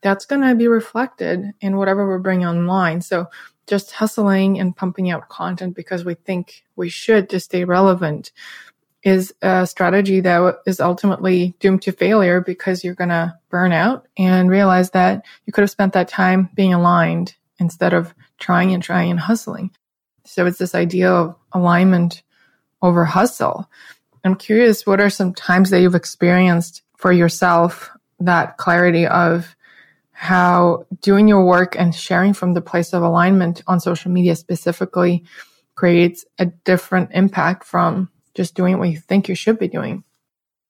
that's 0.00 0.26
going 0.26 0.42
to 0.42 0.54
be 0.54 0.68
reflected 0.68 1.52
in 1.60 1.76
whatever 1.76 2.10
we 2.10 2.22
bring 2.22 2.44
online. 2.44 3.00
So 3.00 3.26
just 3.66 3.92
hustling 3.92 4.58
and 4.58 4.76
pumping 4.76 5.10
out 5.10 5.28
content 5.28 5.74
because 5.76 6.04
we 6.04 6.14
think 6.14 6.64
we 6.76 6.88
should 6.88 7.28
to 7.30 7.40
stay 7.40 7.64
relevant 7.64 8.32
is 9.08 9.34
a 9.42 9.66
strategy 9.66 10.20
that 10.20 10.58
is 10.66 10.80
ultimately 10.80 11.54
doomed 11.60 11.82
to 11.82 11.92
failure 11.92 12.40
because 12.40 12.84
you're 12.84 12.94
going 12.94 13.08
to 13.08 13.36
burn 13.48 13.72
out 13.72 14.06
and 14.16 14.50
realize 14.50 14.90
that 14.90 15.24
you 15.46 15.52
could 15.52 15.62
have 15.62 15.70
spent 15.70 15.94
that 15.94 16.08
time 16.08 16.50
being 16.54 16.74
aligned 16.74 17.34
instead 17.58 17.94
of 17.94 18.14
trying 18.38 18.72
and 18.72 18.82
trying 18.82 19.10
and 19.10 19.18
hustling. 19.18 19.70
So 20.24 20.46
it's 20.46 20.58
this 20.58 20.74
idea 20.74 21.10
of 21.10 21.34
alignment 21.52 22.22
over 22.82 23.04
hustle. 23.04 23.68
I'm 24.24 24.36
curious, 24.36 24.86
what 24.86 25.00
are 25.00 25.10
some 25.10 25.32
times 25.32 25.70
that 25.70 25.80
you've 25.80 25.94
experienced 25.94 26.82
for 26.96 27.10
yourself 27.10 27.90
that 28.20 28.58
clarity 28.58 29.06
of 29.06 29.56
how 30.12 30.84
doing 31.00 31.28
your 31.28 31.44
work 31.44 31.76
and 31.78 31.94
sharing 31.94 32.34
from 32.34 32.52
the 32.52 32.60
place 32.60 32.92
of 32.92 33.02
alignment 33.02 33.62
on 33.66 33.80
social 33.80 34.10
media 34.10 34.34
specifically 34.36 35.24
creates 35.76 36.24
a 36.38 36.46
different 36.46 37.10
impact 37.14 37.64
from 37.64 38.10
just 38.38 38.54
doing 38.54 38.78
what 38.78 38.88
you 38.88 38.98
think 38.98 39.28
you 39.28 39.34
should 39.34 39.58
be 39.58 39.66
doing. 39.66 40.04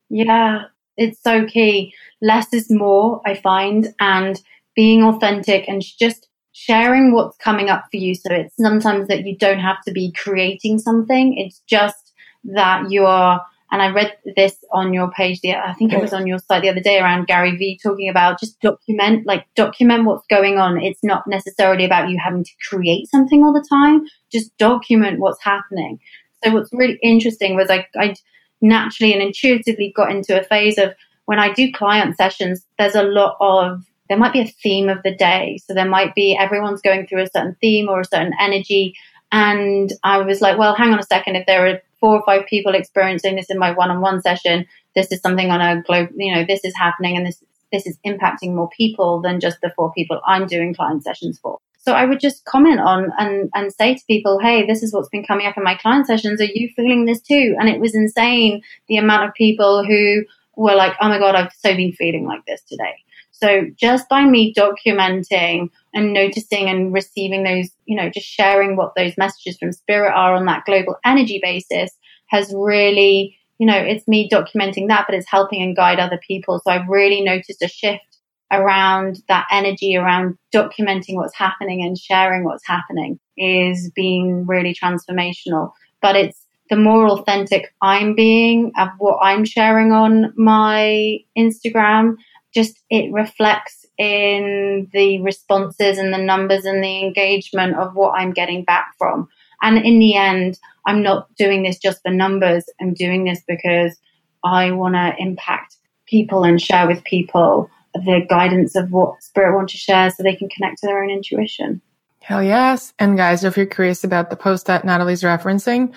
Yeah, 0.08 0.64
it's 0.96 1.22
so 1.22 1.44
key. 1.44 1.94
Less 2.22 2.52
is 2.54 2.70
more, 2.70 3.20
I 3.26 3.34
find, 3.34 3.94
and 4.00 4.40
being 4.74 5.04
authentic 5.04 5.68
and 5.68 5.82
just 5.82 6.28
sharing 6.52 7.12
what's 7.12 7.36
coming 7.36 7.68
up 7.68 7.84
for 7.90 7.98
you. 7.98 8.14
So 8.14 8.32
it's 8.32 8.56
sometimes 8.56 9.06
that 9.08 9.26
you 9.26 9.36
don't 9.36 9.60
have 9.60 9.82
to 9.82 9.92
be 9.92 10.12
creating 10.12 10.78
something, 10.78 11.36
it's 11.36 11.60
just 11.68 12.14
that 12.44 12.90
you 12.90 13.04
are 13.04 13.42
and 13.70 13.82
I 13.82 13.90
read 13.90 14.16
this 14.36 14.56
on 14.72 14.94
your 14.94 15.10
page. 15.10 15.40
The, 15.40 15.54
I 15.54 15.74
think 15.74 15.92
it 15.92 16.00
was 16.00 16.14
on 16.14 16.26
your 16.26 16.38
site 16.38 16.62
the 16.62 16.70
other 16.70 16.80
day 16.80 16.98
around 16.98 17.26
Gary 17.26 17.54
Vee 17.56 17.78
talking 17.82 18.08
about 18.08 18.40
just 18.40 18.58
document, 18.60 19.26
like 19.26 19.46
document 19.54 20.06
what's 20.06 20.26
going 20.26 20.56
on. 20.58 20.80
It's 20.80 21.04
not 21.04 21.26
necessarily 21.26 21.84
about 21.84 22.08
you 22.08 22.18
having 22.22 22.44
to 22.44 22.50
create 22.68 23.10
something 23.10 23.44
all 23.44 23.52
the 23.52 23.66
time. 23.68 24.06
Just 24.32 24.56
document 24.56 25.20
what's 25.20 25.42
happening. 25.42 25.98
So 26.44 26.52
what's 26.52 26.72
really 26.72 26.98
interesting 27.02 27.56
was 27.56 27.70
I, 27.70 27.86
I 27.96 28.14
naturally 28.60 29.12
and 29.12 29.22
intuitively 29.22 29.92
got 29.94 30.10
into 30.10 30.38
a 30.38 30.44
phase 30.44 30.78
of 30.78 30.94
when 31.26 31.38
I 31.38 31.52
do 31.52 31.72
client 31.72 32.16
sessions, 32.16 32.64
there's 32.78 32.94
a 32.94 33.02
lot 33.02 33.36
of 33.40 33.84
there 34.08 34.18
might 34.18 34.32
be 34.32 34.40
a 34.40 34.46
theme 34.46 34.88
of 34.88 35.02
the 35.02 35.14
day. 35.14 35.58
So 35.66 35.74
there 35.74 35.88
might 35.88 36.14
be 36.14 36.36
everyone's 36.36 36.80
going 36.80 37.06
through 37.06 37.22
a 37.22 37.26
certain 37.26 37.56
theme 37.60 37.88
or 37.88 38.00
a 38.00 38.04
certain 38.04 38.32
energy. 38.40 38.94
And 39.30 39.92
I 40.02 40.18
was 40.18 40.40
like, 40.40 40.58
well, 40.58 40.74
hang 40.74 40.92
on 40.92 40.98
a 40.98 41.02
second. 41.02 41.36
If 41.36 41.46
there 41.46 41.66
are 41.66 41.82
four 42.00 42.16
or 42.16 42.22
five 42.24 42.46
people 42.46 42.74
experiencing 42.74 43.36
this 43.36 43.50
in 43.50 43.58
my 43.58 43.72
one-on-one 43.72 44.22
session, 44.22 44.64
this 44.94 45.12
is 45.12 45.20
something 45.20 45.50
on 45.50 45.60
a 45.60 45.82
globe, 45.82 46.08
you 46.16 46.34
know, 46.34 46.44
this 46.46 46.64
is 46.64 46.74
happening 46.76 47.16
and 47.16 47.26
this, 47.26 47.42
this 47.70 47.86
is 47.86 47.98
impacting 48.06 48.54
more 48.54 48.70
people 48.70 49.20
than 49.20 49.40
just 49.40 49.60
the 49.60 49.70
four 49.76 49.92
people 49.92 50.20
I'm 50.26 50.46
doing 50.46 50.74
client 50.74 51.04
sessions 51.04 51.38
for. 51.38 51.58
So 51.78 51.92
I 51.92 52.04
would 52.04 52.20
just 52.20 52.44
comment 52.44 52.80
on 52.80 53.10
and, 53.18 53.50
and 53.54 53.72
say 53.72 53.94
to 53.94 54.04
people, 54.06 54.38
Hey, 54.40 54.66
this 54.66 54.82
is 54.82 54.92
what's 54.92 55.08
been 55.08 55.24
coming 55.24 55.46
up 55.46 55.56
in 55.56 55.64
my 55.64 55.76
client 55.76 56.06
sessions. 56.06 56.40
Are 56.40 56.44
you 56.44 56.68
feeling 56.76 57.04
this 57.04 57.20
too? 57.20 57.56
And 57.58 57.68
it 57.68 57.80
was 57.80 57.94
insane 57.94 58.62
the 58.88 58.96
amount 58.96 59.28
of 59.28 59.34
people 59.34 59.84
who 59.84 60.24
were 60.56 60.74
like, 60.74 60.94
Oh 61.00 61.08
my 61.08 61.18
God, 61.18 61.34
I've 61.34 61.52
so 61.52 61.74
been 61.74 61.92
feeling 61.92 62.26
like 62.26 62.44
this 62.46 62.62
today. 62.62 62.96
So 63.38 63.66
just 63.76 64.08
by 64.08 64.24
me 64.24 64.52
documenting 64.52 65.70
and 65.94 66.12
noticing 66.12 66.68
and 66.68 66.92
receiving 66.92 67.44
those, 67.44 67.70
you 67.86 67.96
know, 67.96 68.10
just 68.10 68.26
sharing 68.26 68.76
what 68.76 68.94
those 68.96 69.16
messages 69.16 69.56
from 69.58 69.72
spirit 69.72 70.12
are 70.12 70.34
on 70.34 70.46
that 70.46 70.64
global 70.64 70.96
energy 71.04 71.38
basis 71.40 71.92
has 72.26 72.52
really, 72.54 73.38
you 73.58 73.66
know, 73.66 73.76
it's 73.76 74.08
me 74.08 74.28
documenting 74.28 74.88
that, 74.88 75.04
but 75.06 75.14
it's 75.14 75.30
helping 75.30 75.62
and 75.62 75.76
guide 75.76 76.00
other 76.00 76.18
people. 76.26 76.60
So 76.64 76.72
I've 76.72 76.88
really 76.88 77.20
noticed 77.20 77.62
a 77.62 77.68
shift 77.68 78.07
around 78.50 79.22
that 79.28 79.46
energy 79.50 79.96
around 79.96 80.36
documenting 80.54 81.14
what's 81.14 81.36
happening 81.36 81.82
and 81.82 81.98
sharing 81.98 82.44
what's 82.44 82.66
happening 82.66 83.18
is 83.36 83.90
being 83.94 84.46
really 84.46 84.74
transformational. 84.74 85.72
But 86.00 86.16
it's 86.16 86.44
the 86.70 86.76
more 86.76 87.08
authentic 87.08 87.74
I'm 87.82 88.14
being 88.14 88.72
of 88.78 88.88
what 88.98 89.18
I'm 89.22 89.44
sharing 89.44 89.92
on 89.92 90.32
my 90.36 91.18
Instagram 91.36 92.16
just 92.54 92.80
it 92.88 93.12
reflects 93.12 93.84
in 93.98 94.88
the 94.92 95.20
responses 95.22 95.98
and 95.98 96.14
the 96.14 96.18
numbers 96.18 96.64
and 96.64 96.82
the 96.82 97.00
engagement 97.00 97.76
of 97.76 97.94
what 97.94 98.12
I'm 98.12 98.32
getting 98.32 98.64
back 98.64 98.92
from. 98.98 99.28
And 99.60 99.78
in 99.78 99.98
the 99.98 100.16
end, 100.16 100.58
I'm 100.86 101.02
not 101.02 101.34
doing 101.36 101.62
this 101.62 101.78
just 101.78 102.00
for 102.02 102.10
numbers. 102.10 102.64
I'm 102.80 102.94
doing 102.94 103.24
this 103.24 103.42
because 103.46 103.96
I 104.44 104.70
want 104.70 104.94
to 104.94 105.14
impact 105.18 105.76
people 106.06 106.44
and 106.44 106.60
share 106.60 106.86
with 106.86 107.04
people 107.04 107.70
the 107.94 108.26
guidance 108.28 108.76
of 108.76 108.92
what 108.92 109.22
spirit 109.22 109.54
want 109.54 109.68
to 109.70 109.76
share 109.76 110.10
so 110.10 110.22
they 110.22 110.36
can 110.36 110.48
connect 110.48 110.78
to 110.78 110.86
their 110.86 111.02
own 111.02 111.10
intuition. 111.10 111.80
Hell 112.22 112.42
yes. 112.42 112.92
And 112.98 113.16
guys, 113.16 113.44
if 113.44 113.56
you're 113.56 113.66
curious 113.66 114.04
about 114.04 114.30
the 114.30 114.36
post 114.36 114.66
that 114.66 114.84
Natalie's 114.84 115.22
referencing, 115.22 115.94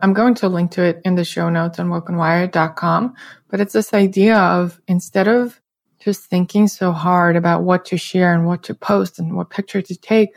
I'm 0.00 0.12
going 0.12 0.34
to 0.36 0.48
link 0.48 0.70
to 0.72 0.82
it 0.82 1.00
in 1.04 1.16
the 1.16 1.24
show 1.24 1.50
notes 1.50 1.78
on 1.78 1.88
wokenwire.com. 1.88 3.14
But 3.48 3.60
it's 3.60 3.72
this 3.72 3.92
idea 3.92 4.38
of 4.38 4.80
instead 4.86 5.28
of 5.28 5.60
just 5.98 6.26
thinking 6.26 6.68
so 6.68 6.92
hard 6.92 7.36
about 7.36 7.64
what 7.64 7.84
to 7.86 7.98
share 7.98 8.32
and 8.32 8.46
what 8.46 8.62
to 8.64 8.74
post 8.74 9.18
and 9.18 9.36
what 9.36 9.50
picture 9.50 9.82
to 9.82 9.96
take, 9.96 10.30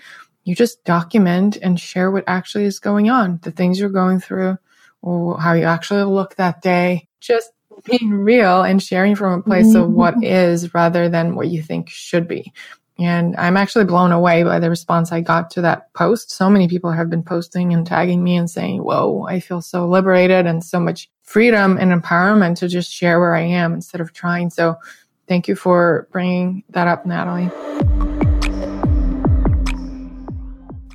you 0.43 0.55
just 0.55 0.83
document 0.83 1.57
and 1.62 1.79
share 1.79 2.10
what 2.10 2.24
actually 2.27 2.65
is 2.65 2.79
going 2.79 3.10
on, 3.10 3.39
the 3.43 3.51
things 3.51 3.79
you're 3.79 3.89
going 3.89 4.19
through, 4.19 4.57
or 5.01 5.39
how 5.39 5.53
you 5.53 5.63
actually 5.63 6.03
look 6.03 6.36
that 6.36 6.62
day. 6.62 7.07
Just 7.19 7.51
being 7.84 8.12
real 8.12 8.64
and 8.64 8.82
sharing 8.82 9.16
from 9.16 9.40
a 9.40 9.44
place 9.44 9.74
of 9.76 9.90
what 9.90 10.16
mm-hmm. 10.16 10.24
is 10.24 10.74
rather 10.74 11.10
than 11.10 11.36
what 11.36 11.48
you 11.48 11.62
think 11.62 11.90
should 11.90 12.28
be. 12.28 12.52
And 13.00 13.36
I'm 13.38 13.58
actually 13.58 13.86
blown 13.86 14.12
away 14.12 14.44
by 14.44 14.60
the 14.60 14.70
response 14.70 15.12
I 15.12 15.22
got 15.22 15.50
to 15.52 15.62
that 15.62 15.92
post. 15.94 16.30
So 16.30 16.50
many 16.50 16.68
people 16.68 16.92
have 16.92 17.10
been 17.10 17.24
posting 17.24 17.74
and 17.74 17.86
tagging 17.86 18.24
me 18.24 18.36
and 18.36 18.50
saying, 18.50 18.84
whoa, 18.84 19.26
I 19.28 19.40
feel 19.40 19.62
so 19.62 19.88
liberated 19.88 20.46
and 20.46 20.64
so 20.64 20.80
much 20.80 21.10
freedom 21.24 21.78
and 21.80 21.92
empowerment 21.92 22.58
to 22.58 22.68
just 22.68 22.92
share 22.92 23.20
where 23.20 23.34
I 23.34 23.42
am 23.42 23.74
instead 23.74 24.02
of 24.02 24.14
trying. 24.14 24.52
So 24.52 24.76
thank 25.28 25.48
you 25.48 25.56
for 25.56 26.08
bringing 26.12 26.64
that 26.70 26.88
up, 26.88 27.06
Natalie. 27.06 27.50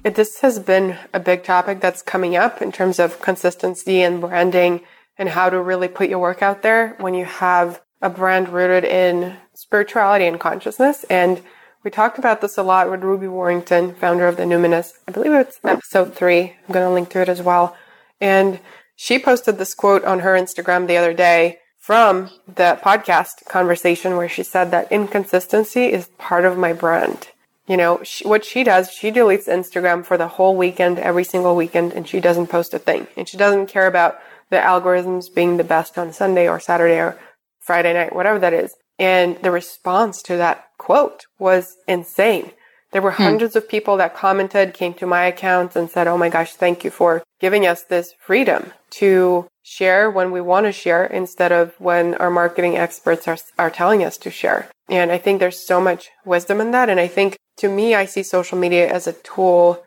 This 0.04 0.38
has 0.40 0.60
been 0.60 0.96
a 1.12 1.18
big 1.18 1.42
topic 1.42 1.80
that's 1.80 2.02
coming 2.02 2.36
up 2.36 2.62
in 2.62 2.70
terms 2.70 3.00
of 3.00 3.20
consistency 3.20 4.02
and 4.02 4.20
branding 4.20 4.82
and 5.18 5.28
how 5.28 5.50
to 5.50 5.60
really 5.60 5.88
put 5.88 6.08
your 6.08 6.18
work 6.18 6.42
out 6.42 6.62
there 6.62 6.94
when 6.98 7.14
you 7.14 7.24
have 7.24 7.80
a 8.02 8.10
brand 8.10 8.48
rooted 8.48 8.84
in 8.84 9.36
spirituality 9.54 10.26
and 10.26 10.38
consciousness. 10.38 11.04
And 11.04 11.42
we 11.82 11.90
talked 11.90 12.18
about 12.18 12.40
this 12.40 12.58
a 12.58 12.62
lot 12.62 12.90
with 12.90 13.02
Ruby 13.02 13.28
Warrington, 13.28 13.94
founder 13.94 14.26
of 14.26 14.36
the 14.36 14.42
Numinous. 14.42 14.92
I 15.08 15.12
believe 15.12 15.32
it's 15.32 15.58
episode 15.64 16.14
three. 16.14 16.56
I'm 16.66 16.72
going 16.72 16.86
to 16.86 16.92
link 16.92 17.10
to 17.10 17.22
it 17.22 17.28
as 17.28 17.40
well. 17.40 17.76
And 18.20 18.60
she 18.96 19.18
posted 19.18 19.58
this 19.58 19.74
quote 19.74 20.04
on 20.04 20.20
her 20.20 20.34
Instagram 20.34 20.86
the 20.86 20.96
other 20.96 21.14
day 21.14 21.58
from 21.78 22.30
the 22.46 22.78
podcast 22.82 23.46
conversation 23.48 24.16
where 24.16 24.28
she 24.28 24.42
said 24.42 24.70
that 24.70 24.90
inconsistency 24.90 25.92
is 25.92 26.08
part 26.18 26.44
of 26.44 26.58
my 26.58 26.72
brand 26.72 27.28
you 27.66 27.76
know, 27.76 28.00
she, 28.04 28.26
what 28.26 28.44
she 28.44 28.62
does, 28.62 28.90
she 28.90 29.10
deletes 29.10 29.48
Instagram 29.48 30.04
for 30.04 30.16
the 30.16 30.28
whole 30.28 30.56
weekend, 30.56 30.98
every 30.98 31.24
single 31.24 31.56
weekend, 31.56 31.92
and 31.92 32.08
she 32.08 32.20
doesn't 32.20 32.46
post 32.46 32.74
a 32.74 32.78
thing. 32.78 33.08
And 33.16 33.28
she 33.28 33.36
doesn't 33.36 33.66
care 33.66 33.86
about 33.86 34.18
the 34.50 34.56
algorithms 34.56 35.32
being 35.32 35.56
the 35.56 35.64
best 35.64 35.98
on 35.98 36.12
Sunday 36.12 36.48
or 36.48 36.60
Saturday 36.60 36.98
or 36.98 37.18
Friday 37.60 37.92
night, 37.92 38.14
whatever 38.14 38.38
that 38.38 38.52
is. 38.52 38.74
And 38.98 39.36
the 39.42 39.50
response 39.50 40.22
to 40.22 40.36
that 40.36 40.64
quote 40.78 41.26
was 41.38 41.76
insane. 41.86 42.52
There 42.92 43.02
were 43.02 43.12
hmm. 43.12 43.22
hundreds 43.24 43.56
of 43.56 43.68
people 43.68 43.96
that 43.98 44.14
commented, 44.14 44.72
came 44.72 44.94
to 44.94 45.06
my 45.06 45.24
account 45.24 45.76
and 45.76 45.90
said, 45.90 46.06
Oh 46.06 46.16
my 46.16 46.28
gosh, 46.28 46.54
thank 46.54 46.84
you 46.84 46.90
for 46.90 47.22
giving 47.40 47.66
us 47.66 47.82
this 47.82 48.14
freedom 48.18 48.72
to 48.90 49.46
share 49.62 50.10
when 50.10 50.30
we 50.30 50.40
want 50.40 50.64
to 50.66 50.72
share 50.72 51.04
instead 51.04 51.52
of 51.52 51.74
when 51.78 52.14
our 52.14 52.30
marketing 52.30 52.76
experts 52.76 53.26
are, 53.26 53.36
are 53.58 53.70
telling 53.70 54.04
us 54.04 54.16
to 54.18 54.30
share. 54.30 54.70
And 54.88 55.10
I 55.10 55.18
think 55.18 55.40
there's 55.40 55.66
so 55.66 55.80
much 55.80 56.10
wisdom 56.24 56.60
in 56.60 56.70
that. 56.70 56.88
And 56.88 57.00
I 57.00 57.08
think 57.08 57.36
to 57.58 57.68
me, 57.68 57.94
I 57.94 58.04
see 58.04 58.22
social 58.22 58.56
media 58.56 58.90
as 58.90 59.06
a 59.06 59.12
tool 59.12 59.84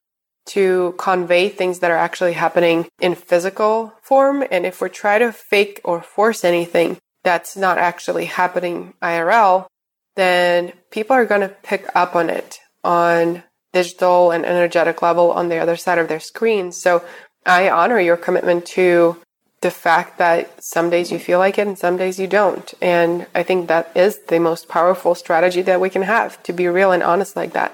to 0.50 0.96
convey 0.98 1.50
things 1.50 1.80
that 1.80 1.92
are 1.92 1.98
actually 1.98 2.34
happening 2.34 2.88
in 3.00 3.16
physical 3.16 3.94
form. 4.02 4.44
And 4.50 4.66
if 4.66 4.82
we 4.82 4.90
try 4.90 5.20
to 5.20 5.32
fake 5.32 5.82
or 5.84 6.02
force 6.02 6.44
anything 6.44 6.98
that's 7.24 7.56
not 7.56 7.78
actually 7.78 8.26
happening 8.26 8.94
IRL, 9.02 9.68
then 10.16 10.74
people 10.92 11.16
are 11.16 11.26
going 11.26 11.42
to 11.42 11.50
pick 11.50 11.88
up 11.96 12.16
on 12.16 12.30
it 12.30 12.60
on 12.84 13.44
digital 13.74 14.32
and 14.32 14.46
energetic 14.46 15.02
level 15.02 15.32
on 15.32 15.50
the 15.50 15.58
other 15.58 15.76
side 15.76 16.00
of 16.00 16.08
their 16.08 16.20
screen. 16.20 16.72
So 16.72 17.04
I 17.46 17.70
honor 17.70 18.00
your 18.00 18.18
commitment 18.18 18.66
to 18.68 19.18
the 19.62 19.72
fact 19.72 20.18
that 20.18 20.64
some 20.64 20.90
days 20.90 21.12
you 21.12 21.20
feel 21.20 21.38
like 21.38 21.58
it 21.58 21.68
and 21.68 21.78
some 21.78 21.98
days 21.98 22.20
you 22.20 22.28
don't. 22.28 22.74
And 22.82 23.28
I 23.36 23.44
think 23.44 23.68
that 23.68 23.92
is 23.96 24.20
the 24.28 24.40
most 24.40 24.68
powerful 24.70 25.16
strategy 25.16 25.62
that 25.64 25.82
we 25.82 25.90
can 25.90 26.04
have 26.04 26.42
to 26.44 26.54
be 26.54 26.68
real 26.68 26.92
and 26.92 27.04
honest 27.04 27.36
like 27.36 27.54
that. 27.54 27.74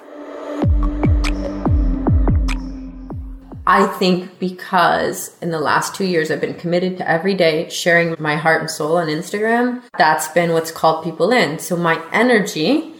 I 3.67 3.87
think 3.87 4.39
because 4.39 5.35
in 5.41 5.49
the 5.51 5.59
last 5.59 5.95
two 5.95 6.05
years 6.05 6.29
I've 6.29 6.41
been 6.41 6.53
committed 6.53 6.97
to 6.97 7.09
every 7.09 7.33
day 7.33 7.69
sharing 7.69 8.15
my 8.19 8.35
heart 8.35 8.61
and 8.61 8.69
soul 8.69 8.97
on 8.97 9.07
Instagram, 9.07 9.81
that's 9.97 10.27
been 10.29 10.53
what's 10.53 10.71
called 10.71 11.03
people 11.03 11.31
in. 11.31 11.59
So 11.59 11.75
my 11.75 12.01
energy, 12.11 12.93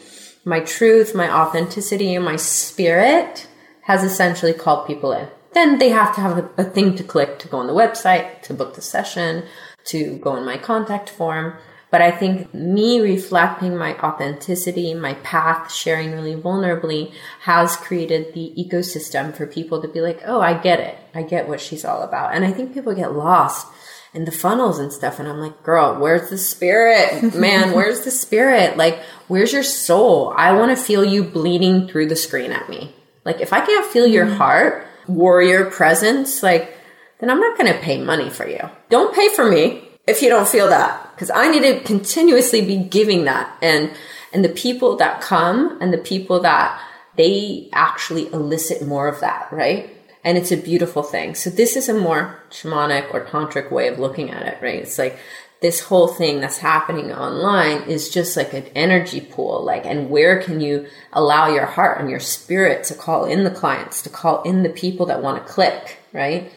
my 0.44 0.62
truth, 0.62 1.14
my 1.14 1.32
authenticity, 1.32 2.16
and 2.16 2.26
my 2.26 2.36
spirit 2.36 3.48
has 3.82 4.04
essentially 4.04 4.54
called 4.54 4.88
people 4.88 5.12
in 5.12 5.28
then 5.56 5.80
they 5.80 5.90
have 5.90 6.14
to 6.14 6.22
have 6.22 6.38
a, 6.38 6.50
a 6.58 6.64
thing 6.64 6.96
to 6.98 7.04
click 7.04 7.40
to 7.40 7.48
go 7.48 7.58
on 7.58 7.66
the 7.66 7.74
website, 7.74 8.42
to 8.44 8.54
book 8.54 8.76
the 8.76 8.82
session, 8.82 9.44
to 9.86 10.18
go 10.18 10.36
in 10.36 10.46
my 10.46 10.58
contact 10.58 11.10
form. 11.10 11.56
But 11.96 12.02
I 12.02 12.12
think 12.12 12.54
me 12.54 13.00
reflecting 13.00 13.78
my 13.78 13.98
authenticity, 14.00 14.94
my 14.94 15.14
path, 15.14 15.72
sharing 15.72 16.12
really 16.12 16.36
vulnerably 16.36 17.14
has 17.40 17.78
created 17.78 18.34
the 18.34 18.54
ecosystem 18.58 19.34
for 19.34 19.48
people 19.48 19.82
to 19.82 19.88
be 19.88 20.02
like, 20.02 20.20
oh, 20.26 20.42
I 20.42 20.56
get 20.56 20.82
it. 20.82 20.98
I 21.14 21.24
get 21.24 21.48
what 21.48 21.62
she's 21.62 21.86
all 21.86 22.02
about. 22.02 22.36
And 22.36 22.44
I 22.44 22.52
think 22.52 22.74
people 22.74 22.94
get 22.94 23.14
lost 23.14 23.68
in 24.14 24.26
the 24.26 24.34
funnels 24.34 24.78
and 24.78 24.92
stuff. 24.92 25.20
And 25.20 25.30
I'm 25.30 25.40
like, 25.40 25.64
girl, 25.64 25.98
where's 25.98 26.30
the 26.30 26.38
spirit? 26.38 27.34
Man, 27.34 27.72
where's 27.72 28.02
the 28.02 28.12
spirit? 28.12 28.76
Like, 28.76 29.00
where's 29.30 29.54
your 29.54 29.64
soul? 29.64 30.34
I 30.36 30.52
want 30.52 30.78
to 30.78 30.84
feel 30.84 31.06
you 31.06 31.24
bleeding 31.24 31.88
through 31.88 32.08
the 32.08 32.18
screen 32.18 32.52
at 32.52 32.68
me. 32.68 32.94
Like, 33.24 33.40
if 33.40 33.54
I 33.54 33.66
can't 33.66 33.86
feel 33.86 34.06
your 34.06 34.26
mm. 34.26 34.36
heart, 34.36 34.86
warrior 35.08 35.72
presence, 35.72 36.44
like, 36.44 36.76
then 37.20 37.30
I'm 37.30 37.40
not 37.40 37.58
going 37.58 37.72
to 37.72 37.80
pay 37.80 38.04
money 38.04 38.30
for 38.30 38.46
you. 38.46 38.70
Don't 38.90 39.16
pay 39.16 39.34
for 39.34 39.50
me 39.50 39.85
if 40.08 40.22
you 40.22 40.30
don't 40.30 40.48
feel 40.48 40.70
that 40.70 41.12
because 41.16 41.32
I 41.32 41.50
need 41.50 41.62
to 41.62 41.80
continuously 41.82 42.62
be 42.62 42.78
giving 42.78 43.26
that. 43.26 43.58
And, 43.62 43.92
and 44.34 44.44
the 44.44 44.50
people 44.50 44.98
that 44.98 45.22
come 45.22 45.78
and 45.82 45.94
the 45.94 45.98
people 45.98 46.42
that 46.42 46.82
they 47.16 47.70
actually 47.74 48.28
elicit 48.34 48.86
more 48.86 49.08
of 49.08 49.22
that, 49.22 49.48
right? 49.52 49.90
And 50.24 50.38
it's 50.38 50.52
a 50.52 50.58
beautiful 50.58 51.04
thing. 51.04 51.36
So 51.36 51.50
this 51.50 51.76
is 51.76 51.88
a 51.88 51.94
more 51.94 52.44
shamanic 52.50 53.14
or 53.14 53.26
tantric 53.26 53.72
way 53.72 53.88
of 53.88 54.00
looking 54.00 54.32
at 54.32 54.46
it, 54.46 54.58
right? 54.62 54.80
It's 54.82 54.98
like 54.98 55.18
this 55.62 55.80
whole 55.80 56.08
thing 56.08 56.42
that's 56.42 56.58
happening 56.58 57.12
online 57.12 57.84
is 57.90 58.10
just 58.10 58.36
like 58.36 58.54
an 58.54 58.66
energy 58.76 59.22
pool 59.22 59.64
like 59.64 59.86
and 59.86 60.10
where 60.10 60.42
can 60.42 60.60
you 60.60 60.86
allow 61.14 61.48
your 61.48 61.66
heart 61.66 62.00
and 62.00 62.10
your 62.10 62.20
spirit 62.20 62.84
to 62.84 62.94
call 62.94 63.26
in 63.26 63.44
the 63.44 63.50
clients 63.50 64.02
to 64.02 64.10
call 64.10 64.44
in 64.44 64.64
the 64.64 64.70
people 64.70 65.06
that 65.08 65.24
want 65.24 65.38
to 65.42 65.52
click 65.52 65.98
right 66.12 66.52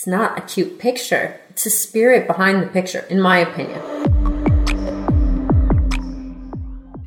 it's 0.00 0.06
not 0.06 0.38
a 0.38 0.40
cute 0.40 0.78
picture. 0.78 1.38
It's 1.50 1.64
the 1.64 1.68
spirit 1.68 2.26
behind 2.26 2.62
the 2.62 2.68
picture 2.68 3.00
in 3.10 3.20
my 3.20 3.36
opinion 3.36 4.29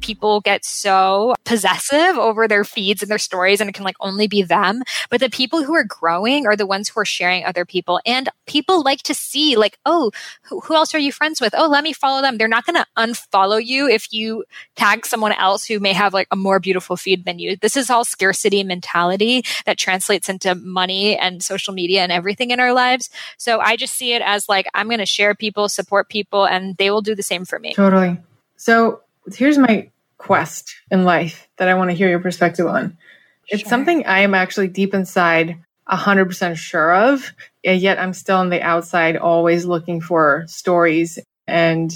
people 0.04 0.42
get 0.42 0.66
so 0.66 1.34
possessive 1.46 2.18
over 2.18 2.48
their 2.48 2.64
feeds 2.64 3.02
and 3.02 3.10
their 3.10 3.18
stories 3.18 3.60
and 3.62 3.70
it 3.70 3.74
can 3.74 3.86
like 3.86 3.96
only 4.00 4.28
be 4.28 4.44
them. 4.44 4.84
But 5.10 5.22
the 5.22 5.30
people 5.30 5.64
who 5.64 5.74
are 5.74 5.86
growing 5.86 6.46
are 6.46 6.56
the 6.56 6.68
ones 6.68 6.90
who 6.90 7.00
are 7.00 7.06
sharing 7.06 7.46
other 7.46 7.66
people. 7.66 8.00
And 8.06 8.30
people 8.46 8.84
like 8.84 9.02
to 9.04 9.14
see 9.14 9.56
like, 9.56 9.80
oh, 9.86 10.12
who, 10.44 10.60
who 10.60 10.76
else 10.76 10.94
are 10.94 11.00
you 11.00 11.12
friends 11.12 11.40
with? 11.40 11.56
Oh, 11.58 11.68
let 11.68 11.84
me 11.84 11.94
follow 11.94 12.22
them. 12.22 12.38
They're 12.38 12.48
not 12.48 12.66
going 12.66 12.76
to 12.76 12.86
unfollow 12.98 13.64
you 13.64 13.88
if 13.88 14.12
you 14.12 14.44
tag 14.76 15.06
someone 15.06 15.32
else 15.32 15.66
who 15.66 15.80
may 15.80 15.94
have 15.94 16.14
like 16.14 16.28
a 16.32 16.36
more 16.36 16.60
beautiful 16.60 16.98
feed 16.98 17.26
than 17.26 17.40
you. 17.40 17.56
This 17.56 17.78
is 17.78 17.90
all 17.90 18.06
scarcity 18.06 18.64
mentality 18.64 19.44
that 19.66 19.78
translates 19.78 20.28
into 20.28 20.54
money 20.56 21.18
and 21.18 21.42
social 21.42 21.74
media 21.74 22.02
and 22.02 22.12
everything 22.12 22.52
in 22.52 22.60
our 22.60 22.74
lives. 22.74 23.10
So 23.38 23.60
I 23.60 23.78
just 23.78 23.94
see 23.94 24.14
it 24.14 24.22
as 24.22 24.50
like, 24.50 24.68
I'm 24.74 24.88
going 24.88 25.00
to 25.00 25.06
share 25.06 25.34
people, 25.34 25.70
support 25.70 26.10
people, 26.10 26.46
and 26.46 26.76
they 26.78 26.92
will 26.92 27.02
do 27.02 27.16
the 27.16 27.24
same 27.24 27.46
for 27.46 27.58
me. 27.58 27.74
Totally. 27.74 28.20
So 28.58 29.02
here's 29.34 29.58
my 29.58 29.90
quest 30.18 30.76
in 30.92 31.04
life 31.04 31.48
that 31.58 31.68
I 31.68 31.74
want 31.76 31.90
to 31.90 31.96
hear 31.96 32.10
your 32.10 32.20
perspective 32.20 32.68
on. 32.68 32.98
It's 33.48 33.70
something 33.70 34.06
I 34.06 34.20
am 34.20 34.34
actually 34.34 34.70
deep 34.70 34.94
inside 34.94 35.58
100% 35.90 36.56
sure 36.56 36.94
of, 36.94 37.32
yet 37.64 38.00
I'm 38.00 38.14
still 38.14 38.38
on 38.38 38.50
the 38.50 38.62
outside, 38.62 39.18
always 39.18 39.66
looking 39.66 40.02
for 40.02 40.46
stories 40.48 41.20
and. 41.48 41.94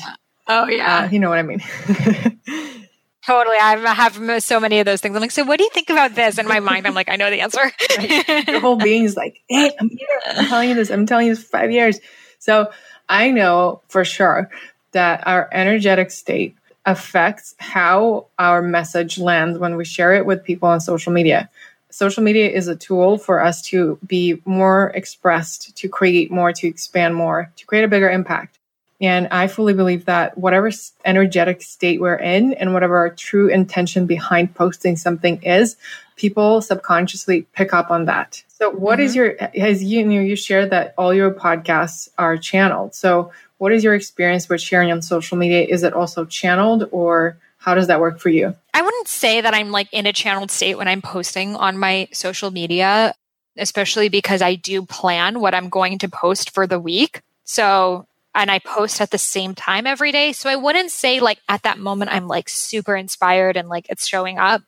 Oh, 0.48 0.68
yeah. 0.68 1.06
Uh, 1.06 1.10
you 1.10 1.20
know 1.20 1.30
what 1.30 1.40
I 1.40 1.44
mean. 1.44 1.62
Totally. 3.26 3.58
I 3.58 3.76
have 3.94 4.42
so 4.42 4.60
many 4.60 4.80
of 4.80 4.86
those 4.86 5.02
things. 5.02 5.14
I'm 5.14 5.22
like, 5.22 5.32
so 5.32 5.44
what 5.44 5.58
do 5.58 5.66
you 5.66 5.70
think 5.72 5.90
about 5.90 6.16
this? 6.16 6.38
In 6.38 6.48
my 6.48 6.62
mind, 6.62 6.88
I'm 6.88 6.94
like, 6.94 7.10
I 7.10 7.18
know 7.18 7.30
the 7.30 7.42
answer. 7.42 7.60
right. 7.98 8.48
Your 8.48 8.62
whole 8.62 8.78
being 8.78 9.04
is 9.04 9.18
like, 9.18 9.42
hey, 9.50 9.70
I'm 9.78 9.90
here. 9.90 10.08
I'm 10.28 10.48
telling 10.48 10.70
you 10.70 10.76
this. 10.76 10.90
I'm 10.90 11.06
telling 11.06 11.28
you 11.28 11.36
this 11.36 11.44
for 11.44 11.50
five 11.50 11.72
years. 11.72 12.00
So 12.40 12.72
I 13.10 13.32
know 13.32 13.82
for 13.90 14.06
sure 14.06 14.50
that 14.94 15.28
our 15.28 15.50
energetic 15.52 16.12
state 16.12 16.56
affects 16.88 17.54
how 17.60 18.26
our 18.40 18.62
message 18.62 19.20
lands 19.20 19.60
when 19.60 19.76
we 19.76 19.86
share 19.86 20.14
it 20.16 20.26
with 20.26 20.44
people 20.44 20.70
on 20.70 20.80
social 20.80 21.12
media. 21.12 21.50
Social 21.90 22.24
media 22.24 22.50
is 22.50 22.68
a 22.68 22.76
tool 22.76 23.18
for 23.18 23.42
us 23.42 23.62
to 23.64 24.00
be 24.08 24.42
more 24.46 24.92
expressed, 24.96 25.76
to 25.78 25.90
create 25.90 26.32
more, 26.32 26.54
to 26.54 26.68
expand 26.68 27.14
more, 27.14 27.52
to 27.58 27.66
create 27.66 27.84
a 27.84 27.90
bigger 27.90 28.10
impact. 28.10 28.58
And 29.00 29.28
I 29.28 29.48
fully 29.48 29.74
believe 29.74 30.06
that 30.06 30.38
whatever 30.38 30.72
energetic 31.06 31.62
state 31.62 32.02
we're 32.02 32.16
in 32.16 32.54
and 32.54 32.74
whatever 32.74 32.98
our 32.98 33.10
true 33.10 33.48
intention 33.48 34.08
behind 34.08 34.56
posting 34.56 34.96
something 34.96 35.44
is, 35.44 35.76
people 36.16 36.62
subconsciously 36.62 37.44
pick 37.54 37.74
up 37.74 37.92
on 37.92 38.06
that. 38.06 38.44
So 38.48 38.72
what 38.72 38.98
mm-hmm. 38.98 39.06
is 39.06 39.16
your 39.16 39.38
as 39.40 39.84
you, 39.84 40.00
you 40.00 40.06
know 40.06 40.22
you 40.22 40.36
share 40.36 40.66
that 40.68 40.96
all 40.98 41.14
your 41.14 41.32
podcasts 41.32 42.10
are 42.18 42.38
channeled. 42.38 42.96
So 42.96 43.32
what 43.58 43.72
is 43.72 43.84
your 43.84 43.96
experience 43.96 44.48
with 44.50 44.62
sharing 44.62 44.92
on 44.92 45.02
social 45.02 45.38
media? 45.38 45.64
Is 45.64 45.84
it 45.84 45.94
also 45.94 46.26
channeled 46.26 46.88
or 46.92 47.38
how 47.58 47.76
does 47.76 47.88
that 47.88 48.00
work 48.00 48.20
for 48.20 48.30
you? 48.30 48.56
I 48.74 48.82
wouldn't 48.82 49.08
say 49.08 49.42
that 49.42 49.54
I'm 49.54 49.72
like 49.72 49.88
in 49.92 50.06
a 50.06 50.14
channeled 50.14 50.52
state 50.52 50.78
when 50.78 50.88
I'm 50.88 51.02
posting 51.02 51.56
on 51.56 51.78
my 51.78 52.08
social 52.14 52.52
media, 52.52 53.14
especially 53.58 54.10
because 54.10 54.42
I 54.42 54.56
do 54.56 54.86
plan 54.86 55.40
what 55.40 55.56
I'm 55.56 55.70
going 55.70 55.98
to 56.00 56.10
post 56.10 56.52
for 56.52 56.68
the 56.68 56.80
week. 56.80 57.22
So 57.44 58.08
and 58.38 58.52
I 58.52 58.60
post 58.60 59.02
at 59.02 59.10
the 59.10 59.18
same 59.18 59.56
time 59.56 59.88
every 59.88 60.12
day. 60.12 60.32
So 60.32 60.48
I 60.48 60.56
wouldn't 60.56 60.92
say 60.92 61.20
like 61.20 61.40
at 61.50 61.64
that 61.64 61.80
moment 61.80 62.14
I'm 62.14 62.28
like 62.28 62.48
super 62.48 62.96
inspired 62.96 63.58
and 63.58 63.68
like 63.68 63.88
it's 63.90 64.08
showing 64.08 64.38
up. 64.38 64.62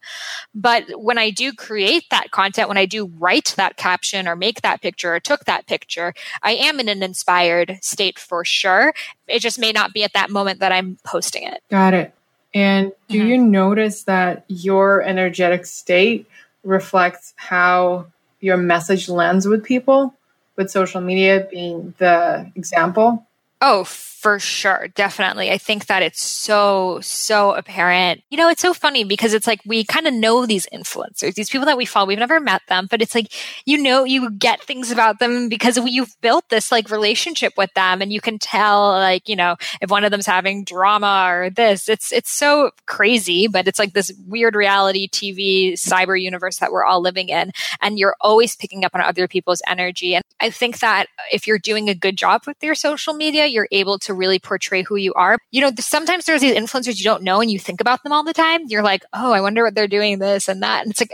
But 0.55 0.85
when 0.99 1.19
I 1.19 1.29
do 1.29 1.53
create 1.53 2.05
that 2.09 2.31
content, 2.31 2.67
when 2.67 2.79
I 2.79 2.87
do 2.87 3.05
write 3.05 3.53
that 3.57 3.77
caption 3.77 4.27
or 4.27 4.35
make 4.35 4.63
that 4.63 4.81
picture 4.81 5.13
or 5.13 5.19
took 5.19 5.45
that 5.45 5.67
picture, 5.67 6.15
I 6.41 6.53
am 6.53 6.79
in 6.79 6.89
an 6.89 7.03
inspired 7.03 7.77
state 7.81 8.17
for 8.17 8.43
sure. 8.43 8.95
It 9.27 9.39
just 9.39 9.59
may 9.59 9.71
not 9.71 9.93
be 9.93 10.03
at 10.03 10.13
that 10.13 10.31
moment 10.31 10.61
that 10.61 10.71
I'm 10.71 10.97
posting 11.05 11.43
it. 11.43 11.61
Got 11.69 11.93
it. 11.93 12.13
And 12.55 12.91
do 13.07 13.19
mm-hmm. 13.19 13.27
you 13.27 13.37
notice 13.37 14.03
that 14.03 14.45
your 14.47 15.03
energetic 15.03 15.67
state 15.67 16.25
reflects 16.63 17.35
how 17.35 18.07
your 18.39 18.57
message 18.57 19.09
lands 19.09 19.47
with 19.47 19.63
people, 19.63 20.15
with 20.55 20.71
social 20.71 21.01
media 21.01 21.47
being 21.51 21.93
the 21.99 22.51
example? 22.55 23.27
Oh, 23.61 23.83
for 24.19 24.37
sure. 24.37 24.89
Definitely. 24.95 25.49
I 25.49 25.57
think 25.57 25.85
that 25.85 26.03
it's 26.03 26.21
so, 26.21 26.99
so 27.01 27.53
apparent. 27.53 28.21
You 28.29 28.37
know, 28.37 28.49
it's 28.49 28.61
so 28.61 28.73
funny 28.73 29.05
because 29.05 29.33
it's 29.33 29.47
like 29.47 29.61
we 29.65 29.85
kind 29.85 30.07
of 30.07 30.13
know 30.13 30.45
these 30.45 30.67
influencers, 30.73 31.35
these 31.35 31.49
people 31.49 31.65
that 31.67 31.77
we 31.77 31.85
follow. 31.85 32.07
We've 32.07 32.19
never 32.19 32.41
met 32.41 32.61
them, 32.67 32.89
but 32.91 33.01
it's 33.01 33.15
like, 33.15 33.31
you 33.65 33.81
know, 33.81 34.03
you 34.03 34.29
get 34.31 34.61
things 34.61 34.91
about 34.91 35.19
them 35.19 35.47
because 35.47 35.77
you've 35.77 36.19
built 36.19 36.49
this 36.49 36.69
like 36.69 36.91
relationship 36.91 37.53
with 37.55 37.73
them 37.75 38.01
and 38.01 38.11
you 38.11 38.19
can 38.19 38.39
tell 38.39 38.89
like, 38.89 39.29
you 39.29 39.37
know, 39.37 39.55
if 39.79 39.89
one 39.89 40.03
of 40.03 40.11
them's 40.11 40.25
having 40.25 40.65
drama 40.65 41.27
or 41.29 41.49
this, 41.49 41.87
it's, 41.87 42.11
it's 42.11 42.29
so 42.31 42.71
crazy, 42.87 43.47
but 43.47 43.69
it's 43.69 43.79
like 43.79 43.93
this 43.93 44.11
weird 44.27 44.53
reality 44.53 45.07
TV 45.07 45.73
cyber 45.75 46.21
universe 46.21 46.57
that 46.57 46.73
we're 46.73 46.83
all 46.83 46.99
living 46.99 47.29
in. 47.29 47.53
And 47.81 47.97
you're 47.97 48.17
always 48.19 48.57
picking 48.57 48.83
up 48.83 48.93
on 48.93 48.99
other 48.99 49.29
people's 49.29 49.61
energy. 49.65 50.13
And 50.13 50.25
I 50.41 50.49
think 50.49 50.79
that 50.79 51.07
if 51.31 51.47
you're 51.47 51.57
doing 51.57 51.87
a 51.87 51.95
good 51.95 52.17
job 52.17 52.41
with 52.45 52.57
your 52.61 52.75
social 52.75 53.13
media, 53.13 53.45
you're 53.45 53.69
able 53.71 53.97
to 53.99 54.08
to 54.09 54.13
really 54.13 54.39
portray 54.39 54.83
who 54.83 54.95
you 54.95 55.13
are. 55.13 55.37
You 55.51 55.61
know, 55.61 55.71
sometimes 55.79 56.25
there's 56.25 56.41
these 56.41 56.55
influencers 56.55 56.97
you 56.97 57.03
don't 57.03 57.23
know 57.23 57.41
and 57.41 57.49
you 57.49 57.59
think 57.59 57.79
about 57.79 58.03
them 58.03 58.11
all 58.11 58.23
the 58.23 58.33
time. 58.33 58.63
You're 58.67 58.83
like, 58.83 59.03
oh, 59.13 59.31
I 59.31 59.41
wonder 59.41 59.63
what 59.63 59.75
they're 59.75 59.87
doing 59.87 60.19
this 60.19 60.47
and 60.47 60.61
that. 60.63 60.83
And 60.83 60.91
it's 60.91 60.99
like, 60.99 61.13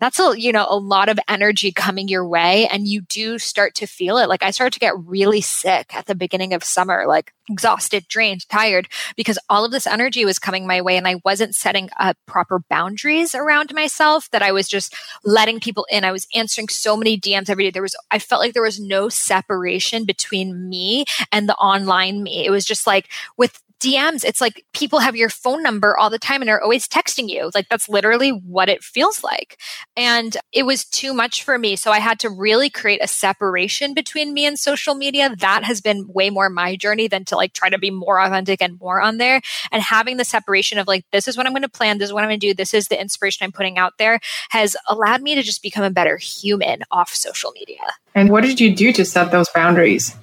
that's 0.00 0.18
a, 0.18 0.34
you 0.36 0.52
know, 0.52 0.66
a 0.68 0.78
lot 0.78 1.08
of 1.08 1.18
energy 1.28 1.72
coming 1.72 2.08
your 2.08 2.26
way. 2.26 2.66
And 2.68 2.88
you 2.88 3.02
do 3.02 3.38
start 3.38 3.74
to 3.76 3.86
feel 3.86 4.18
it. 4.18 4.28
Like 4.28 4.42
I 4.42 4.50
started 4.50 4.72
to 4.74 4.80
get 4.80 4.98
really 4.98 5.40
sick 5.40 5.94
at 5.94 6.06
the 6.06 6.14
beginning 6.14 6.54
of 6.54 6.64
summer, 6.64 7.04
like 7.06 7.32
exhausted, 7.48 8.06
drained, 8.08 8.48
tired, 8.48 8.88
because 9.16 9.38
all 9.48 9.64
of 9.64 9.70
this 9.70 9.86
energy 9.86 10.24
was 10.24 10.38
coming 10.38 10.66
my 10.66 10.80
way 10.80 10.96
and 10.96 11.06
I 11.06 11.20
wasn't 11.24 11.54
setting 11.54 11.90
up 11.98 12.16
proper 12.26 12.60
boundaries 12.68 13.34
around 13.34 13.72
myself 13.74 14.30
that 14.30 14.42
I 14.42 14.52
was 14.52 14.68
just 14.68 14.94
letting 15.24 15.60
people 15.60 15.86
in. 15.90 16.04
I 16.04 16.12
was 16.12 16.26
answering 16.34 16.68
so 16.68 16.96
many 16.96 17.18
DMs 17.18 17.50
every 17.50 17.64
day. 17.64 17.70
There 17.70 17.82
was, 17.82 17.96
I 18.10 18.18
felt 18.18 18.40
like 18.40 18.54
there 18.54 18.62
was 18.62 18.80
no 18.80 19.08
separation 19.08 20.04
between 20.04 20.68
me 20.68 21.04
and 21.30 21.48
the 21.48 21.54
online 21.56 22.22
me. 22.22 22.35
It 22.44 22.50
was 22.50 22.64
just 22.64 22.86
like 22.86 23.08
with 23.36 23.60
DMs, 23.80 24.24
it's 24.24 24.40
like 24.40 24.64
people 24.72 25.00
have 25.00 25.16
your 25.16 25.28
phone 25.28 25.62
number 25.62 25.96
all 25.96 26.08
the 26.08 26.18
time 26.18 26.40
and 26.40 26.50
are 26.50 26.60
always 26.60 26.88
texting 26.88 27.28
you. 27.28 27.50
Like 27.54 27.68
that's 27.68 27.88
literally 27.88 28.30
what 28.30 28.68
it 28.68 28.82
feels 28.82 29.22
like. 29.22 29.58
And 29.96 30.36
it 30.52 30.62
was 30.64 30.84
too 30.84 31.12
much 31.12 31.42
for 31.42 31.58
me. 31.58 31.76
So 31.76 31.90
I 31.90 31.98
had 31.98 32.18
to 32.20 32.30
really 32.30 32.70
create 32.70 33.02
a 33.02 33.08
separation 33.08 33.92
between 33.92 34.32
me 34.32 34.46
and 34.46 34.58
social 34.58 34.94
media. 34.94 35.34
That 35.36 35.64
has 35.64 35.80
been 35.80 36.08
way 36.08 36.30
more 36.30 36.48
my 36.48 36.76
journey 36.76 37.06
than 37.06 37.26
to 37.26 37.36
like 37.36 37.52
try 37.52 37.68
to 37.68 37.78
be 37.78 37.90
more 37.90 38.18
authentic 38.18 38.62
and 38.62 38.80
more 38.80 39.00
on 39.00 39.18
there. 39.18 39.42
And 39.70 39.82
having 39.82 40.16
the 40.16 40.24
separation 40.24 40.78
of 40.78 40.86
like, 40.86 41.04
this 41.12 41.28
is 41.28 41.36
what 41.36 41.46
I'm 41.46 41.52
going 41.52 41.62
to 41.62 41.68
plan. 41.68 41.98
This 41.98 42.08
is 42.08 42.12
what 42.14 42.24
I'm 42.24 42.30
going 42.30 42.40
to 42.40 42.46
do. 42.46 42.54
This 42.54 42.72
is 42.72 42.88
the 42.88 43.00
inspiration 43.00 43.44
I'm 43.44 43.52
putting 43.52 43.76
out 43.76 43.98
there 43.98 44.20
has 44.50 44.74
allowed 44.88 45.20
me 45.20 45.34
to 45.34 45.42
just 45.42 45.62
become 45.62 45.84
a 45.84 45.90
better 45.90 46.16
human 46.16 46.82
off 46.90 47.14
social 47.14 47.52
media. 47.52 47.82
And 48.14 48.30
what 48.30 48.42
did 48.42 48.58
you 48.58 48.74
do 48.74 48.92
to 48.94 49.04
set 49.04 49.30
those 49.30 49.50
boundaries? 49.50 50.16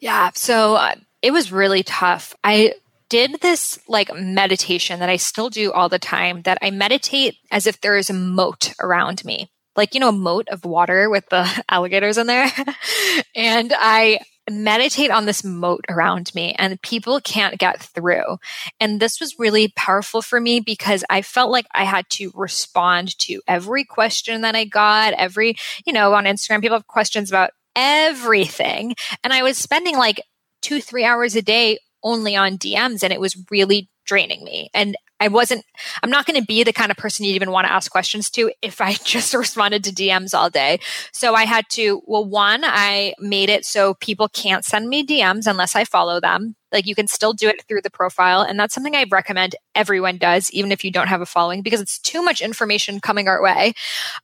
Yeah. 0.00 0.30
So 0.34 0.74
uh, 0.74 0.96
it 1.26 1.32
was 1.32 1.50
really 1.50 1.82
tough. 1.82 2.36
I 2.44 2.74
did 3.08 3.40
this 3.40 3.80
like 3.88 4.14
meditation 4.14 5.00
that 5.00 5.08
I 5.08 5.16
still 5.16 5.50
do 5.50 5.72
all 5.72 5.88
the 5.88 5.98
time 5.98 6.42
that 6.42 6.58
I 6.62 6.70
meditate 6.70 7.34
as 7.50 7.66
if 7.66 7.80
there 7.80 7.96
is 7.96 8.08
a 8.08 8.14
moat 8.14 8.72
around 8.80 9.24
me. 9.24 9.50
Like, 9.74 9.92
you 9.92 9.98
know, 9.98 10.10
a 10.10 10.12
moat 10.12 10.46
of 10.50 10.64
water 10.64 11.10
with 11.10 11.28
the 11.28 11.64
alligators 11.68 12.16
in 12.16 12.28
there. 12.28 12.48
and 13.34 13.72
I 13.76 14.20
meditate 14.48 15.10
on 15.10 15.26
this 15.26 15.42
moat 15.42 15.84
around 15.88 16.32
me 16.32 16.54
and 16.60 16.80
people 16.80 17.20
can't 17.20 17.58
get 17.58 17.82
through. 17.82 18.38
And 18.78 19.00
this 19.00 19.18
was 19.18 19.36
really 19.36 19.72
powerful 19.74 20.22
for 20.22 20.40
me 20.40 20.60
because 20.60 21.02
I 21.10 21.22
felt 21.22 21.50
like 21.50 21.66
I 21.74 21.82
had 21.82 22.08
to 22.10 22.30
respond 22.36 23.18
to 23.18 23.40
every 23.48 23.82
question 23.82 24.42
that 24.42 24.54
I 24.54 24.64
got, 24.64 25.12
every, 25.14 25.56
you 25.84 25.92
know, 25.92 26.14
on 26.14 26.22
Instagram, 26.22 26.60
people 26.60 26.76
have 26.76 26.86
questions 26.86 27.32
about 27.32 27.50
everything. 27.74 28.94
And 29.24 29.32
I 29.32 29.42
was 29.42 29.58
spending 29.58 29.98
like 29.98 30.20
two, 30.62 30.80
three 30.80 31.04
hours 31.04 31.36
a 31.36 31.42
day 31.42 31.78
only 32.02 32.36
on 32.36 32.58
DMs 32.58 33.02
and 33.02 33.12
it 33.12 33.20
was 33.20 33.36
really 33.50 33.88
draining 34.06 34.44
me. 34.44 34.70
And 34.72 34.96
I 35.18 35.28
wasn't, 35.28 35.64
I'm 36.02 36.10
not 36.10 36.26
going 36.26 36.38
to 36.38 36.46
be 36.46 36.62
the 36.62 36.72
kind 36.72 36.90
of 36.90 36.96
person 36.96 37.24
you'd 37.24 37.34
even 37.34 37.50
want 37.50 37.66
to 37.66 37.72
ask 37.72 37.90
questions 37.90 38.28
to 38.30 38.52
if 38.62 38.80
I 38.80 38.92
just 39.04 39.34
responded 39.34 39.82
to 39.84 39.92
DMs 39.92 40.34
all 40.34 40.50
day. 40.50 40.78
So 41.12 41.34
I 41.34 41.44
had 41.44 41.64
to, 41.70 42.02
well, 42.06 42.24
one, 42.24 42.62
I 42.64 43.14
made 43.18 43.48
it 43.48 43.64
so 43.64 43.94
people 43.94 44.28
can't 44.28 44.64
send 44.64 44.88
me 44.88 45.04
DMs 45.04 45.46
unless 45.46 45.74
I 45.74 45.84
follow 45.84 46.20
them. 46.20 46.54
Like 46.70 46.86
you 46.86 46.94
can 46.94 47.08
still 47.08 47.32
do 47.32 47.48
it 47.48 47.64
through 47.66 47.82
the 47.82 47.90
profile. 47.90 48.42
And 48.42 48.60
that's 48.60 48.74
something 48.74 48.94
I 48.94 49.06
recommend 49.10 49.56
everyone 49.74 50.18
does, 50.18 50.50
even 50.52 50.70
if 50.70 50.84
you 50.84 50.90
don't 50.90 51.08
have 51.08 51.22
a 51.22 51.26
following, 51.26 51.62
because 51.62 51.80
it's 51.80 51.98
too 51.98 52.22
much 52.22 52.40
information 52.40 53.00
coming 53.00 53.28
our 53.28 53.42
way. 53.42 53.72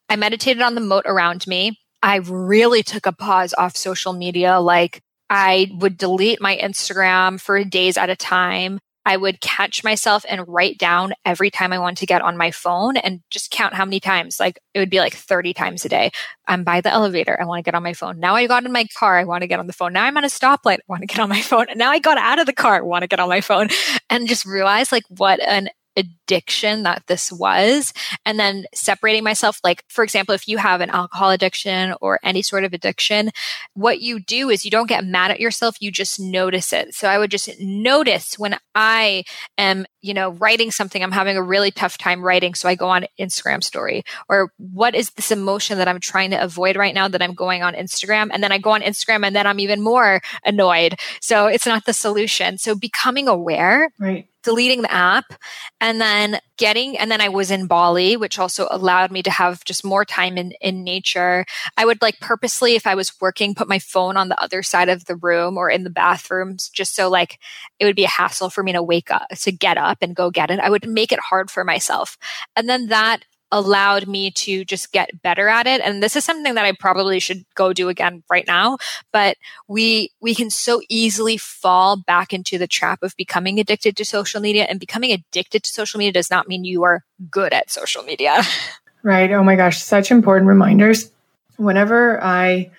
I 0.08 0.16
meditated 0.16 0.62
on 0.62 0.74
the 0.74 0.80
moat 0.80 1.04
around 1.06 1.46
me. 1.46 1.78
I 2.02 2.16
really 2.16 2.82
took 2.82 3.06
a 3.06 3.12
pause 3.12 3.54
off 3.56 3.76
social 3.76 4.12
media. 4.12 4.60
Like 4.60 5.02
I 5.32 5.70
would 5.78 5.96
delete 5.96 6.42
my 6.42 6.58
Instagram 6.58 7.40
for 7.40 7.64
days 7.64 7.96
at 7.96 8.10
a 8.10 8.16
time. 8.16 8.78
I 9.06 9.16
would 9.16 9.40
catch 9.40 9.82
myself 9.82 10.26
and 10.28 10.46
write 10.46 10.76
down 10.76 11.14
every 11.24 11.50
time 11.50 11.72
I 11.72 11.78
want 11.78 11.96
to 11.98 12.06
get 12.06 12.20
on 12.20 12.36
my 12.36 12.50
phone 12.50 12.98
and 12.98 13.22
just 13.30 13.50
count 13.50 13.72
how 13.72 13.86
many 13.86 13.98
times. 13.98 14.38
Like 14.38 14.60
it 14.74 14.78
would 14.78 14.90
be 14.90 15.00
like 15.00 15.14
30 15.14 15.54
times 15.54 15.86
a 15.86 15.88
day. 15.88 16.10
I'm 16.46 16.64
by 16.64 16.82
the 16.82 16.92
elevator. 16.92 17.40
I 17.40 17.46
want 17.46 17.60
to 17.60 17.62
get 17.62 17.74
on 17.74 17.82
my 17.82 17.94
phone. 17.94 18.20
Now 18.20 18.34
I 18.34 18.46
got 18.46 18.66
in 18.66 18.72
my 18.72 18.86
car. 18.98 19.18
I 19.18 19.24
want 19.24 19.40
to 19.40 19.46
get 19.46 19.58
on 19.58 19.66
the 19.66 19.72
phone. 19.72 19.94
Now 19.94 20.04
I'm 20.04 20.18
at 20.18 20.24
a 20.24 20.26
stoplight. 20.26 20.80
I 20.80 20.86
want 20.86 21.00
to 21.00 21.06
get 21.06 21.18
on 21.18 21.30
my 21.30 21.40
phone. 21.40 21.70
And 21.70 21.78
now 21.78 21.90
I 21.90 21.98
got 21.98 22.18
out 22.18 22.38
of 22.38 22.44
the 22.44 22.52
car. 22.52 22.76
I 22.76 22.80
want 22.82 23.00
to 23.00 23.08
get 23.08 23.18
on 23.18 23.30
my 23.30 23.40
phone 23.40 23.68
and 24.10 24.28
just 24.28 24.44
realize 24.44 24.92
like 24.92 25.04
what 25.08 25.40
an 25.40 25.70
addiction 25.96 26.82
that 26.82 27.02
this 27.06 27.30
was 27.30 27.92
and 28.24 28.38
then 28.38 28.64
separating 28.74 29.24
myself 29.24 29.60
like 29.62 29.84
for 29.88 30.02
example 30.02 30.34
if 30.34 30.48
you 30.48 30.58
have 30.58 30.80
an 30.80 30.90
alcohol 30.90 31.30
addiction 31.30 31.94
or 32.00 32.18
any 32.22 32.42
sort 32.42 32.64
of 32.64 32.72
addiction 32.72 33.30
what 33.74 34.00
you 34.00 34.20
do 34.20 34.48
is 34.50 34.64
you 34.64 34.70
don't 34.70 34.88
get 34.88 35.04
mad 35.04 35.30
at 35.30 35.40
yourself 35.40 35.76
you 35.80 35.90
just 35.90 36.18
notice 36.20 36.72
it. 36.72 36.94
So 36.94 37.08
i 37.08 37.18
would 37.18 37.30
just 37.30 37.48
notice 37.60 38.38
when 38.38 38.56
i 38.74 39.24
am 39.58 39.86
you 40.00 40.14
know 40.14 40.30
writing 40.30 40.70
something 40.70 41.02
i'm 41.02 41.12
having 41.12 41.36
a 41.36 41.42
really 41.42 41.70
tough 41.70 41.98
time 41.98 42.22
writing 42.22 42.54
so 42.54 42.68
i 42.68 42.74
go 42.74 42.88
on 42.88 43.06
instagram 43.18 43.62
story. 43.62 44.02
Or 44.28 44.50
what 44.58 44.94
is 44.94 45.10
this 45.10 45.30
emotion 45.30 45.78
that 45.78 45.88
i'm 45.88 46.00
trying 46.00 46.30
to 46.30 46.42
avoid 46.42 46.76
right 46.76 46.94
now 46.94 47.08
that 47.08 47.22
i'm 47.22 47.34
going 47.34 47.62
on 47.62 47.74
instagram? 47.74 48.30
And 48.32 48.42
then 48.42 48.52
i 48.52 48.58
go 48.58 48.70
on 48.70 48.82
instagram 48.82 49.26
and 49.26 49.34
then 49.34 49.46
i'm 49.46 49.60
even 49.60 49.80
more 49.80 50.20
annoyed. 50.44 50.96
So 51.20 51.46
it's 51.46 51.66
not 51.66 51.84
the 51.84 51.92
solution. 51.92 52.58
So 52.58 52.74
becoming 52.74 53.28
aware 53.28 53.90
right 53.98 54.28
deleting 54.42 54.82
the 54.82 54.92
app 54.92 55.34
and 55.80 56.00
then 56.00 56.40
getting 56.56 56.96
and 56.98 57.10
then 57.10 57.20
i 57.20 57.28
was 57.28 57.50
in 57.50 57.66
bali 57.66 58.16
which 58.16 58.38
also 58.38 58.68
allowed 58.70 59.10
me 59.10 59.22
to 59.22 59.30
have 59.30 59.64
just 59.64 59.84
more 59.84 60.04
time 60.04 60.38
in 60.38 60.52
in 60.60 60.84
nature. 60.84 61.44
I 61.76 61.84
would 61.84 62.02
like 62.02 62.20
purposely 62.20 62.74
if 62.74 62.86
i 62.86 62.94
was 62.94 63.12
working 63.20 63.54
put 63.54 63.68
my 63.68 63.78
phone 63.78 64.16
on 64.16 64.28
the 64.28 64.40
other 64.40 64.62
side 64.62 64.88
of 64.88 65.04
the 65.06 65.16
room 65.16 65.56
or 65.56 65.70
in 65.70 65.84
the 65.84 65.90
bathrooms 65.90 66.68
just 66.68 66.94
so 66.94 67.08
like 67.08 67.38
it 67.78 67.84
would 67.84 67.96
be 67.96 68.04
a 68.04 68.08
hassle 68.08 68.50
for 68.50 68.62
me 68.62 68.72
to 68.72 68.82
wake 68.82 69.10
up 69.10 69.28
to 69.30 69.52
get 69.52 69.78
up 69.78 69.98
and 70.00 70.16
go 70.16 70.30
get 70.30 70.50
it. 70.50 70.60
I 70.60 70.70
would 70.70 70.88
make 70.88 71.12
it 71.12 71.20
hard 71.20 71.50
for 71.50 71.64
myself. 71.64 72.16
And 72.56 72.68
then 72.68 72.88
that 72.88 73.24
allowed 73.52 74.08
me 74.08 74.30
to 74.32 74.64
just 74.64 74.90
get 74.90 75.22
better 75.22 75.46
at 75.48 75.66
it 75.68 75.80
and 75.82 76.02
this 76.02 76.16
is 76.16 76.24
something 76.24 76.54
that 76.54 76.64
I 76.64 76.72
probably 76.72 77.20
should 77.20 77.44
go 77.54 77.72
do 77.72 77.88
again 77.88 78.24
right 78.28 78.46
now 78.46 78.78
but 79.12 79.36
we 79.68 80.10
we 80.20 80.34
can 80.34 80.50
so 80.50 80.80
easily 80.88 81.36
fall 81.36 81.96
back 81.96 82.32
into 82.32 82.58
the 82.58 82.66
trap 82.66 83.02
of 83.02 83.16
becoming 83.16 83.60
addicted 83.60 83.96
to 83.98 84.04
social 84.04 84.40
media 84.40 84.64
and 84.64 84.80
becoming 84.80 85.12
addicted 85.12 85.62
to 85.62 85.70
social 85.70 85.98
media 85.98 86.12
does 86.12 86.30
not 86.30 86.48
mean 86.48 86.64
you 86.64 86.82
are 86.82 87.04
good 87.30 87.52
at 87.52 87.70
social 87.70 88.02
media 88.02 88.42
right 89.02 89.30
oh 89.30 89.44
my 89.44 89.54
gosh 89.54 89.80
such 89.80 90.10
important 90.10 90.48
reminders 90.48 91.10
whenever 91.56 92.22
I 92.22 92.70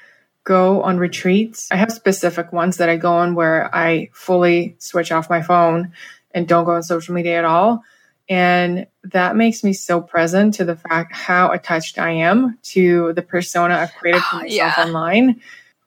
go 0.44 0.84
on 0.84 0.98
retreats. 0.98 1.70
I 1.72 1.78
have 1.78 1.92
specific 1.92 2.52
ones 2.52 2.78
that 2.78 2.90
I 2.90 2.98
go 2.98 3.14
on 3.14 3.36
where 3.36 3.74
I 3.74 4.10
fully 4.14 4.76
switch 4.80 5.12
off 5.12 5.30
my 5.30 5.42
phone 5.42 5.94
and 6.32 6.48
don't 6.48 6.66
go 6.66 6.74
on 6.74 6.84
social 6.84 7.14
media 7.14 7.38
at 7.38 7.46
all. 7.46 7.84
And 8.28 8.88
that 9.04 9.36
makes 9.36 9.64
me 9.64 9.74
so 9.74 10.02
present 10.02 10.56
to 10.56 10.66
the 10.66 10.76
fact 10.76 11.14
how 11.14 11.52
attached 11.52 12.00
I 12.00 12.12
am 12.12 12.58
to 12.64 13.14
the 13.14 13.22
persona 13.22 13.76
I've 13.76 13.94
created 13.96 14.22
for 14.24 14.38
oh, 14.38 14.40
myself 14.40 14.74
yeah. 14.78 14.84
online. 14.86 15.42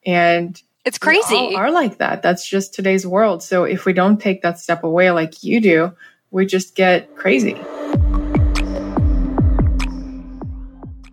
And 0.05 0.61
it's 0.85 0.99
crazy. 0.99 1.55
are 1.55 1.71
like 1.71 1.99
that. 1.99 2.23
That's 2.23 2.49
just 2.49 2.75
today's 2.75 3.07
world. 3.07 3.43
So 3.43 3.65
if 3.65 3.87
we 3.87 3.93
don't 3.93 4.21
take 4.21 4.43
that 4.43 4.59
step 4.59 4.85
away 4.85 5.11
like 5.11 5.43
you 5.43 5.61
do, 5.61 5.93
we 6.31 6.47
just 6.47 6.75
get 6.75 7.17
crazy. 7.17 7.57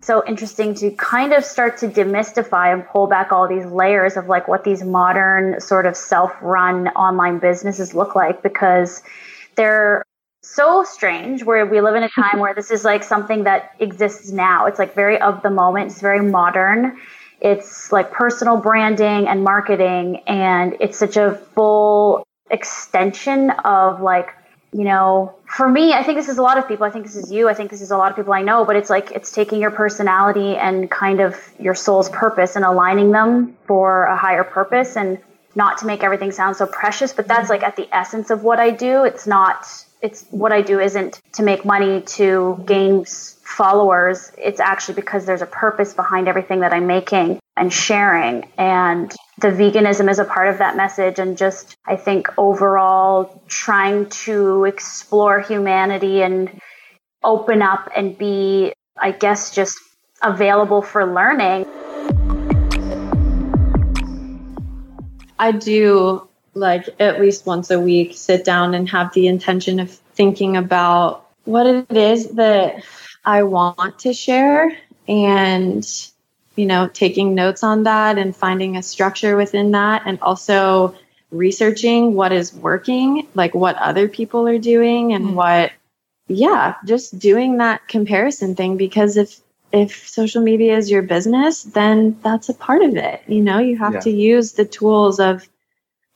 so 0.03 0.21
interesting 0.27 0.75
to 0.75 0.91
kind 0.91 1.33
of 1.33 1.45
start 1.45 1.77
to 1.77 1.87
demystify 1.87 2.73
and 2.73 2.85
pull 2.87 3.07
back 3.07 3.31
all 3.31 3.47
these 3.47 3.65
layers 3.65 4.17
of 4.17 4.27
like 4.27 4.47
what 4.47 4.63
these 4.63 4.83
modern 4.83 5.59
sort 5.61 5.85
of 5.85 5.95
self-run 5.95 6.89
online 6.89 7.39
businesses 7.39 7.93
look 7.93 8.15
like 8.15 8.43
because 8.43 9.01
they're 9.55 10.03
so 10.43 10.83
strange 10.83 11.43
where 11.43 11.65
we 11.65 11.81
live 11.81 11.95
in 11.95 12.03
a 12.03 12.09
time 12.09 12.39
where 12.39 12.53
this 12.53 12.69
is 12.69 12.83
like 12.83 13.03
something 13.03 13.45
that 13.45 13.71
exists 13.79 14.31
now. 14.31 14.65
It's 14.65 14.79
like 14.79 14.93
very 14.93 15.19
of 15.19 15.41
the 15.41 15.49
moment, 15.49 15.91
it's 15.91 16.01
very 16.01 16.21
modern. 16.21 16.97
It's 17.41 17.91
like 17.91 18.11
personal 18.11 18.57
branding 18.57 19.27
and 19.27 19.43
marketing 19.43 20.21
and 20.27 20.75
it's 20.79 20.97
such 20.97 21.17
a 21.17 21.35
full 21.55 22.25
extension 22.51 23.49
of 23.49 24.01
like 24.01 24.29
you 24.73 24.85
know, 24.85 25.35
for 25.45 25.69
me, 25.69 25.93
I 25.93 26.01
think 26.01 26.17
this 26.17 26.27
is 26.27 26.39
a 26.39 26.41
lot 26.41 26.57
of 26.57 26.67
people. 26.67 26.83
I 26.83 26.89
think 26.89 27.05
this 27.05 27.15
is 27.15 27.31
you. 27.31 27.47
I 27.47 27.53
think 27.53 27.69
this 27.69 27.81
is 27.81 27.91
a 27.91 27.97
lot 27.97 28.09
of 28.09 28.15
people 28.15 28.33
I 28.33 28.41
know, 28.41 28.65
but 28.65 28.75
it's 28.75 28.89
like 28.89 29.11
it's 29.11 29.31
taking 29.31 29.61
your 29.61 29.69
personality 29.69 30.55
and 30.55 30.89
kind 30.89 31.21
of 31.21 31.37
your 31.59 31.75
soul's 31.75 32.09
purpose 32.09 32.55
and 32.55 32.65
aligning 32.65 33.11
them 33.11 33.55
for 33.67 34.05
a 34.05 34.17
higher 34.17 34.43
purpose 34.43 34.97
and 34.97 35.19
not 35.53 35.77
to 35.77 35.85
make 35.85 36.03
everything 36.03 36.31
sound 36.31 36.55
so 36.55 36.65
precious, 36.65 37.13
but 37.13 37.27
that's 37.27 37.51
like 37.51 37.61
at 37.61 37.75
the 37.75 37.87
essence 37.95 38.31
of 38.31 38.43
what 38.43 38.59
I 38.59 38.71
do. 38.71 39.03
It's 39.03 39.27
not 39.27 39.67
it's 40.03 40.25
what 40.31 40.51
I 40.51 40.61
do 40.61 40.81
isn't 40.81 41.21
to 41.35 41.43
make 41.43 41.63
money 41.63 42.01
to 42.01 42.61
gain 42.67 43.05
followers. 43.05 44.33
It's 44.37 44.59
actually 44.59 44.95
because 44.95 45.25
there's 45.25 45.41
a 45.41 45.47
purpose 45.47 45.93
behind 45.93 46.27
everything 46.27 46.59
that 46.59 46.73
I'm 46.73 46.87
making 46.87 47.39
and 47.55 47.71
sharing. 47.71 48.49
And 48.57 49.09
the 49.39 49.47
veganism 49.47 50.11
is 50.11 50.19
a 50.19 50.25
part 50.25 50.49
of 50.49 50.57
that 50.57 50.75
message. 50.75 51.19
And 51.19 51.37
just, 51.37 51.77
I 51.87 51.95
think, 51.95 52.27
overall, 52.37 53.41
trying 53.47 54.09
to 54.25 54.65
explore 54.65 55.39
humanity 55.39 56.21
and 56.21 56.59
open 57.23 57.61
up 57.61 57.89
and 57.95 58.17
be, 58.17 58.73
I 58.97 59.11
guess, 59.11 59.55
just 59.55 59.79
available 60.21 60.81
for 60.81 61.05
learning. 61.05 61.65
I 65.39 65.53
do 65.53 66.27
like 66.53 66.89
at 66.99 67.19
least 67.19 67.45
once 67.45 67.71
a 67.71 67.79
week 67.79 68.13
sit 68.15 68.45
down 68.45 68.73
and 68.73 68.89
have 68.89 69.13
the 69.13 69.27
intention 69.27 69.79
of 69.79 69.89
thinking 69.89 70.57
about 70.57 71.29
what 71.45 71.65
it 71.65 71.91
is 71.91 72.29
that 72.31 72.83
I 73.25 73.43
want 73.43 73.99
to 73.99 74.13
share 74.13 74.77
and 75.07 75.85
you 76.55 76.65
know 76.65 76.87
taking 76.87 77.35
notes 77.35 77.63
on 77.63 77.83
that 77.83 78.17
and 78.17 78.35
finding 78.35 78.77
a 78.77 78.83
structure 78.83 79.35
within 79.35 79.71
that 79.71 80.03
and 80.05 80.19
also 80.21 80.95
researching 81.31 82.13
what 82.13 82.31
is 82.31 82.53
working 82.53 83.27
like 83.33 83.55
what 83.55 83.75
other 83.77 84.07
people 84.07 84.47
are 84.47 84.59
doing 84.59 85.13
and 85.13 85.25
mm-hmm. 85.25 85.35
what 85.35 85.71
yeah 86.27 86.75
just 86.85 87.17
doing 87.17 87.57
that 87.57 87.87
comparison 87.87 88.55
thing 88.55 88.77
because 88.77 89.17
if 89.17 89.39
if 89.71 90.07
social 90.07 90.43
media 90.43 90.77
is 90.77 90.91
your 90.91 91.01
business 91.01 91.63
then 91.63 92.17
that's 92.21 92.49
a 92.49 92.53
part 92.53 92.83
of 92.83 92.95
it 92.95 93.23
you 93.27 93.41
know 93.41 93.57
you 93.57 93.77
have 93.77 93.95
yeah. 93.95 93.99
to 93.99 94.11
use 94.11 94.53
the 94.53 94.65
tools 94.65 95.19
of 95.19 95.47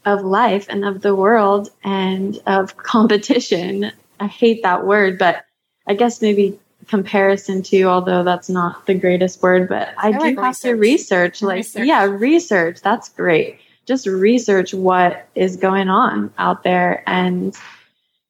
of 0.08 0.24
life 0.24 0.65
and 0.70 0.84
of 0.86 1.02
the 1.02 1.15
world 1.15 1.70
and 1.84 2.39
of 2.48 2.76
competition 2.93 3.91
i 4.20 4.28
hate 4.28 4.63
that 4.63 4.86
word 4.86 5.17
but 5.17 5.46
i 5.88 5.93
guess 5.93 6.22
maybe 6.22 6.60
comparison 6.88 7.62
to, 7.63 7.84
although 7.84 8.24
that's 8.24 8.50
not 8.50 8.86
the 8.86 8.93
greatest 8.93 9.41
word, 9.41 9.67
but 9.70 9.93
I, 9.98 10.10
I 10.10 10.12
do 10.12 10.20
like 10.20 10.38
have 10.38 10.43
research. 10.43 10.62
to 10.62 10.76
research. 10.76 11.41
Like, 11.41 11.58
research. 11.58 11.88
yeah, 11.88 12.04
research. 12.04 12.82
That's 12.82 13.10
great. 13.10 13.60
Just 13.86 14.08
research 14.08 14.74
what 14.74 15.28
is 15.36 15.56
going 15.58 15.89
on 15.89 16.34
out 16.38 16.63
there. 16.63 17.04
And 17.08 17.56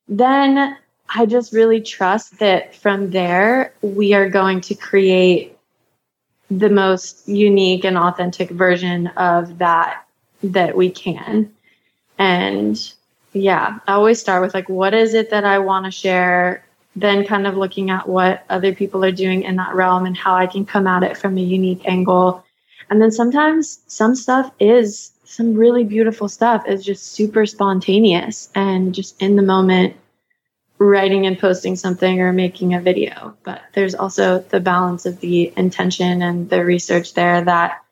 then 0.07 0.77
I 1.09 1.25
just 1.25 1.53
really 1.53 1.81
trust 1.81 2.39
that 2.39 2.75
from 2.75 3.11
there, 3.11 3.73
we 3.81 4.13
are 4.13 4.29
going 4.29 4.61
to 4.61 4.75
create 4.75 5.57
the 6.49 6.69
most 6.69 7.27
unique 7.27 7.83
and 7.83 7.97
authentic 7.97 8.49
version 8.49 9.07
of 9.17 9.57
that 9.57 10.05
that 10.43 10.77
we 10.77 10.89
can. 10.89 11.51
And 12.17 12.93
yeah, 13.33 13.79
I 13.87 13.93
always 13.93 14.19
start 14.19 14.41
with 14.41 14.53
like, 14.53 14.69
what 14.69 14.93
is 14.93 15.13
it 15.13 15.29
that 15.29 15.45
I 15.45 15.59
want 15.59 15.85
to 15.85 15.91
share? 15.91 16.63
then 16.97 17.25
kind 17.25 17.45
of 17.45 17.55
looking 17.55 17.91
at 17.91 18.09
what 18.09 18.43
other 18.49 18.73
people 18.73 19.05
are 19.05 19.11
doing 19.11 19.43
in 19.43 19.55
that 19.57 19.75
realm 19.75 20.05
and 20.05 20.17
how 20.17 20.35
I 20.35 20.47
can 20.47 20.65
come 20.65 20.87
at 20.87 21.03
it 21.03 21.15
from 21.15 21.37
a 21.37 21.41
unique 21.41 21.83
angle. 21.85 22.43
And 22.89 22.99
then 22.99 23.11
sometimes 23.11 23.79
some 23.87 24.15
stuff 24.15 24.51
is 24.59 25.11
some 25.23 25.53
really 25.53 25.83
beautiful 25.83 26.27
stuff 26.27 26.67
is 26.67 26.83
just 26.83 27.11
super 27.11 27.45
spontaneous 27.45 28.49
and 28.55 28.95
just 28.95 29.21
in 29.21 29.35
the 29.35 29.41
moment 29.43 29.95
writing 30.79 31.27
and 31.27 31.37
posting 31.37 31.75
something 31.75 32.19
or 32.19 32.33
making 32.33 32.73
a 32.73 32.81
video. 32.81 33.35
But 33.43 33.61
there's 33.73 33.93
also 33.93 34.39
the 34.39 34.59
balance 34.59 35.05
of 35.05 35.19
the 35.19 35.53
intention 35.55 36.23
and 36.23 36.49
the 36.49 36.65
research 36.65 37.13
there 37.13 37.43
that 37.43 37.83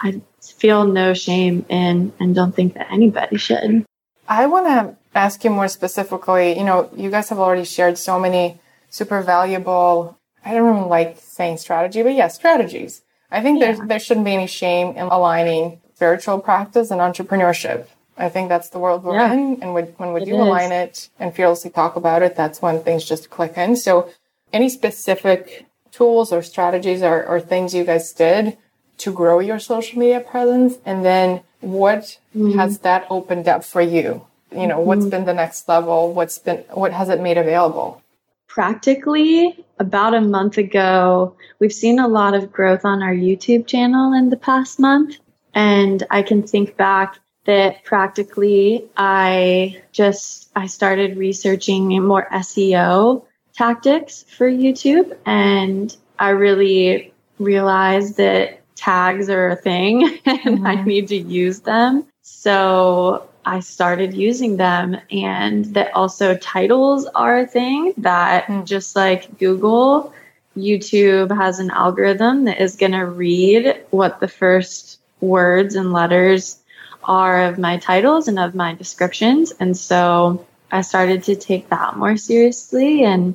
I 0.00 0.20
feel 0.40 0.84
no 0.84 1.14
shame 1.14 1.66
in 1.68 2.12
and 2.18 2.34
don't 2.34 2.54
think 2.54 2.74
that 2.74 2.90
anybody 2.90 3.36
should. 3.36 3.84
I 4.28 4.46
want 4.46 4.66
to 4.66 4.96
ask 5.14 5.42
you 5.44 5.50
more 5.50 5.68
specifically, 5.68 6.56
you 6.56 6.64
know, 6.64 6.90
you 6.96 7.10
guys 7.10 7.28
have 7.28 7.38
already 7.38 7.64
shared 7.64 7.98
so 7.98 8.18
many 8.18 8.60
super 8.88 9.22
valuable, 9.22 10.18
I 10.44 10.54
don't 10.54 10.76
even 10.76 10.88
like 10.88 11.18
saying 11.18 11.58
strategy, 11.58 12.02
but 12.02 12.14
yeah, 12.14 12.28
strategies. 12.28 13.02
I 13.30 13.42
think 13.42 13.60
yeah. 13.60 13.76
there, 13.84 13.98
shouldn't 13.98 14.26
be 14.26 14.34
any 14.34 14.46
shame 14.46 14.96
in 14.96 15.06
aligning 15.06 15.80
spiritual 15.94 16.40
practice 16.40 16.90
and 16.90 17.00
entrepreneurship. 17.00 17.86
I 18.16 18.28
think 18.28 18.48
that's 18.48 18.70
the 18.70 18.78
world 18.78 19.04
we're 19.04 19.14
yeah. 19.14 19.32
in. 19.32 19.62
And 19.62 19.72
when, 19.74 19.86
when 19.96 20.12
we 20.12 20.24
do 20.24 20.34
align 20.36 20.72
it 20.72 21.08
and 21.18 21.34
fearlessly 21.34 21.70
talk 21.70 21.96
about 21.96 22.22
it, 22.22 22.36
that's 22.36 22.60
when 22.60 22.82
things 22.82 23.04
just 23.04 23.30
click 23.30 23.56
in. 23.56 23.76
So 23.76 24.10
any 24.52 24.68
specific 24.68 25.66
tools 25.92 26.32
or 26.32 26.42
strategies 26.42 27.02
or, 27.02 27.24
or 27.24 27.40
things 27.40 27.74
you 27.74 27.84
guys 27.84 28.12
did 28.12 28.58
to 29.00 29.12
grow 29.12 29.40
your 29.40 29.58
social 29.58 29.98
media 29.98 30.20
presence? 30.20 30.78
And 30.84 31.04
then 31.04 31.42
what 31.60 32.18
mm-hmm. 32.34 32.58
has 32.58 32.78
that 32.80 33.06
opened 33.10 33.48
up 33.48 33.64
for 33.64 33.82
you? 33.82 34.26
you 34.52 34.66
know 34.66 34.80
what's 34.80 35.02
mm-hmm. 35.02 35.10
been 35.10 35.24
the 35.24 35.34
next 35.34 35.68
level 35.68 36.12
what's 36.12 36.38
been 36.38 36.58
what 36.70 36.92
has 36.92 37.08
it 37.08 37.20
made 37.20 37.38
available 37.38 38.02
practically 38.48 39.64
about 39.78 40.14
a 40.14 40.20
month 40.20 40.58
ago 40.58 41.34
we've 41.58 41.72
seen 41.72 41.98
a 41.98 42.08
lot 42.08 42.34
of 42.34 42.50
growth 42.52 42.84
on 42.84 43.02
our 43.02 43.14
youtube 43.14 43.66
channel 43.66 44.12
in 44.12 44.30
the 44.30 44.36
past 44.36 44.78
month 44.78 45.16
and 45.54 46.04
i 46.10 46.22
can 46.22 46.42
think 46.42 46.76
back 46.76 47.18
that 47.44 47.84
practically 47.84 48.84
i 48.96 49.80
just 49.92 50.50
i 50.56 50.66
started 50.66 51.16
researching 51.16 51.86
more 52.04 52.26
seo 52.32 53.24
tactics 53.54 54.24
for 54.24 54.50
youtube 54.50 55.16
and 55.26 55.96
i 56.18 56.30
really 56.30 57.12
realized 57.38 58.16
that 58.16 58.59
tags 58.80 59.28
are 59.28 59.48
a 59.48 59.56
thing 59.56 60.02
and 60.24 60.58
mm-hmm. 60.58 60.66
i 60.66 60.74
need 60.84 61.08
to 61.08 61.16
use 61.16 61.60
them 61.60 62.06
so 62.22 63.26
I 63.44 63.60
started 63.60 64.14
using 64.14 64.56
them 64.56 64.96
and 65.10 65.64
that 65.74 65.94
also 65.94 66.36
titles 66.36 67.06
are 67.06 67.38
a 67.38 67.46
thing 67.46 67.94
that 67.98 68.46
mm. 68.46 68.66
just 68.66 68.94
like 68.94 69.38
Google, 69.38 70.12
YouTube 70.56 71.34
has 71.34 71.58
an 71.58 71.70
algorithm 71.70 72.44
that 72.44 72.60
is 72.60 72.76
going 72.76 72.92
to 72.92 73.06
read 73.06 73.82
what 73.90 74.20
the 74.20 74.28
first 74.28 75.00
words 75.20 75.74
and 75.74 75.92
letters 75.92 76.58
are 77.04 77.44
of 77.44 77.58
my 77.58 77.78
titles 77.78 78.28
and 78.28 78.38
of 78.38 78.54
my 78.54 78.74
descriptions. 78.74 79.52
And 79.58 79.76
so 79.76 80.46
I 80.70 80.82
started 80.82 81.22
to 81.24 81.36
take 81.36 81.70
that 81.70 81.96
more 81.96 82.16
seriously 82.16 83.04
and 83.04 83.34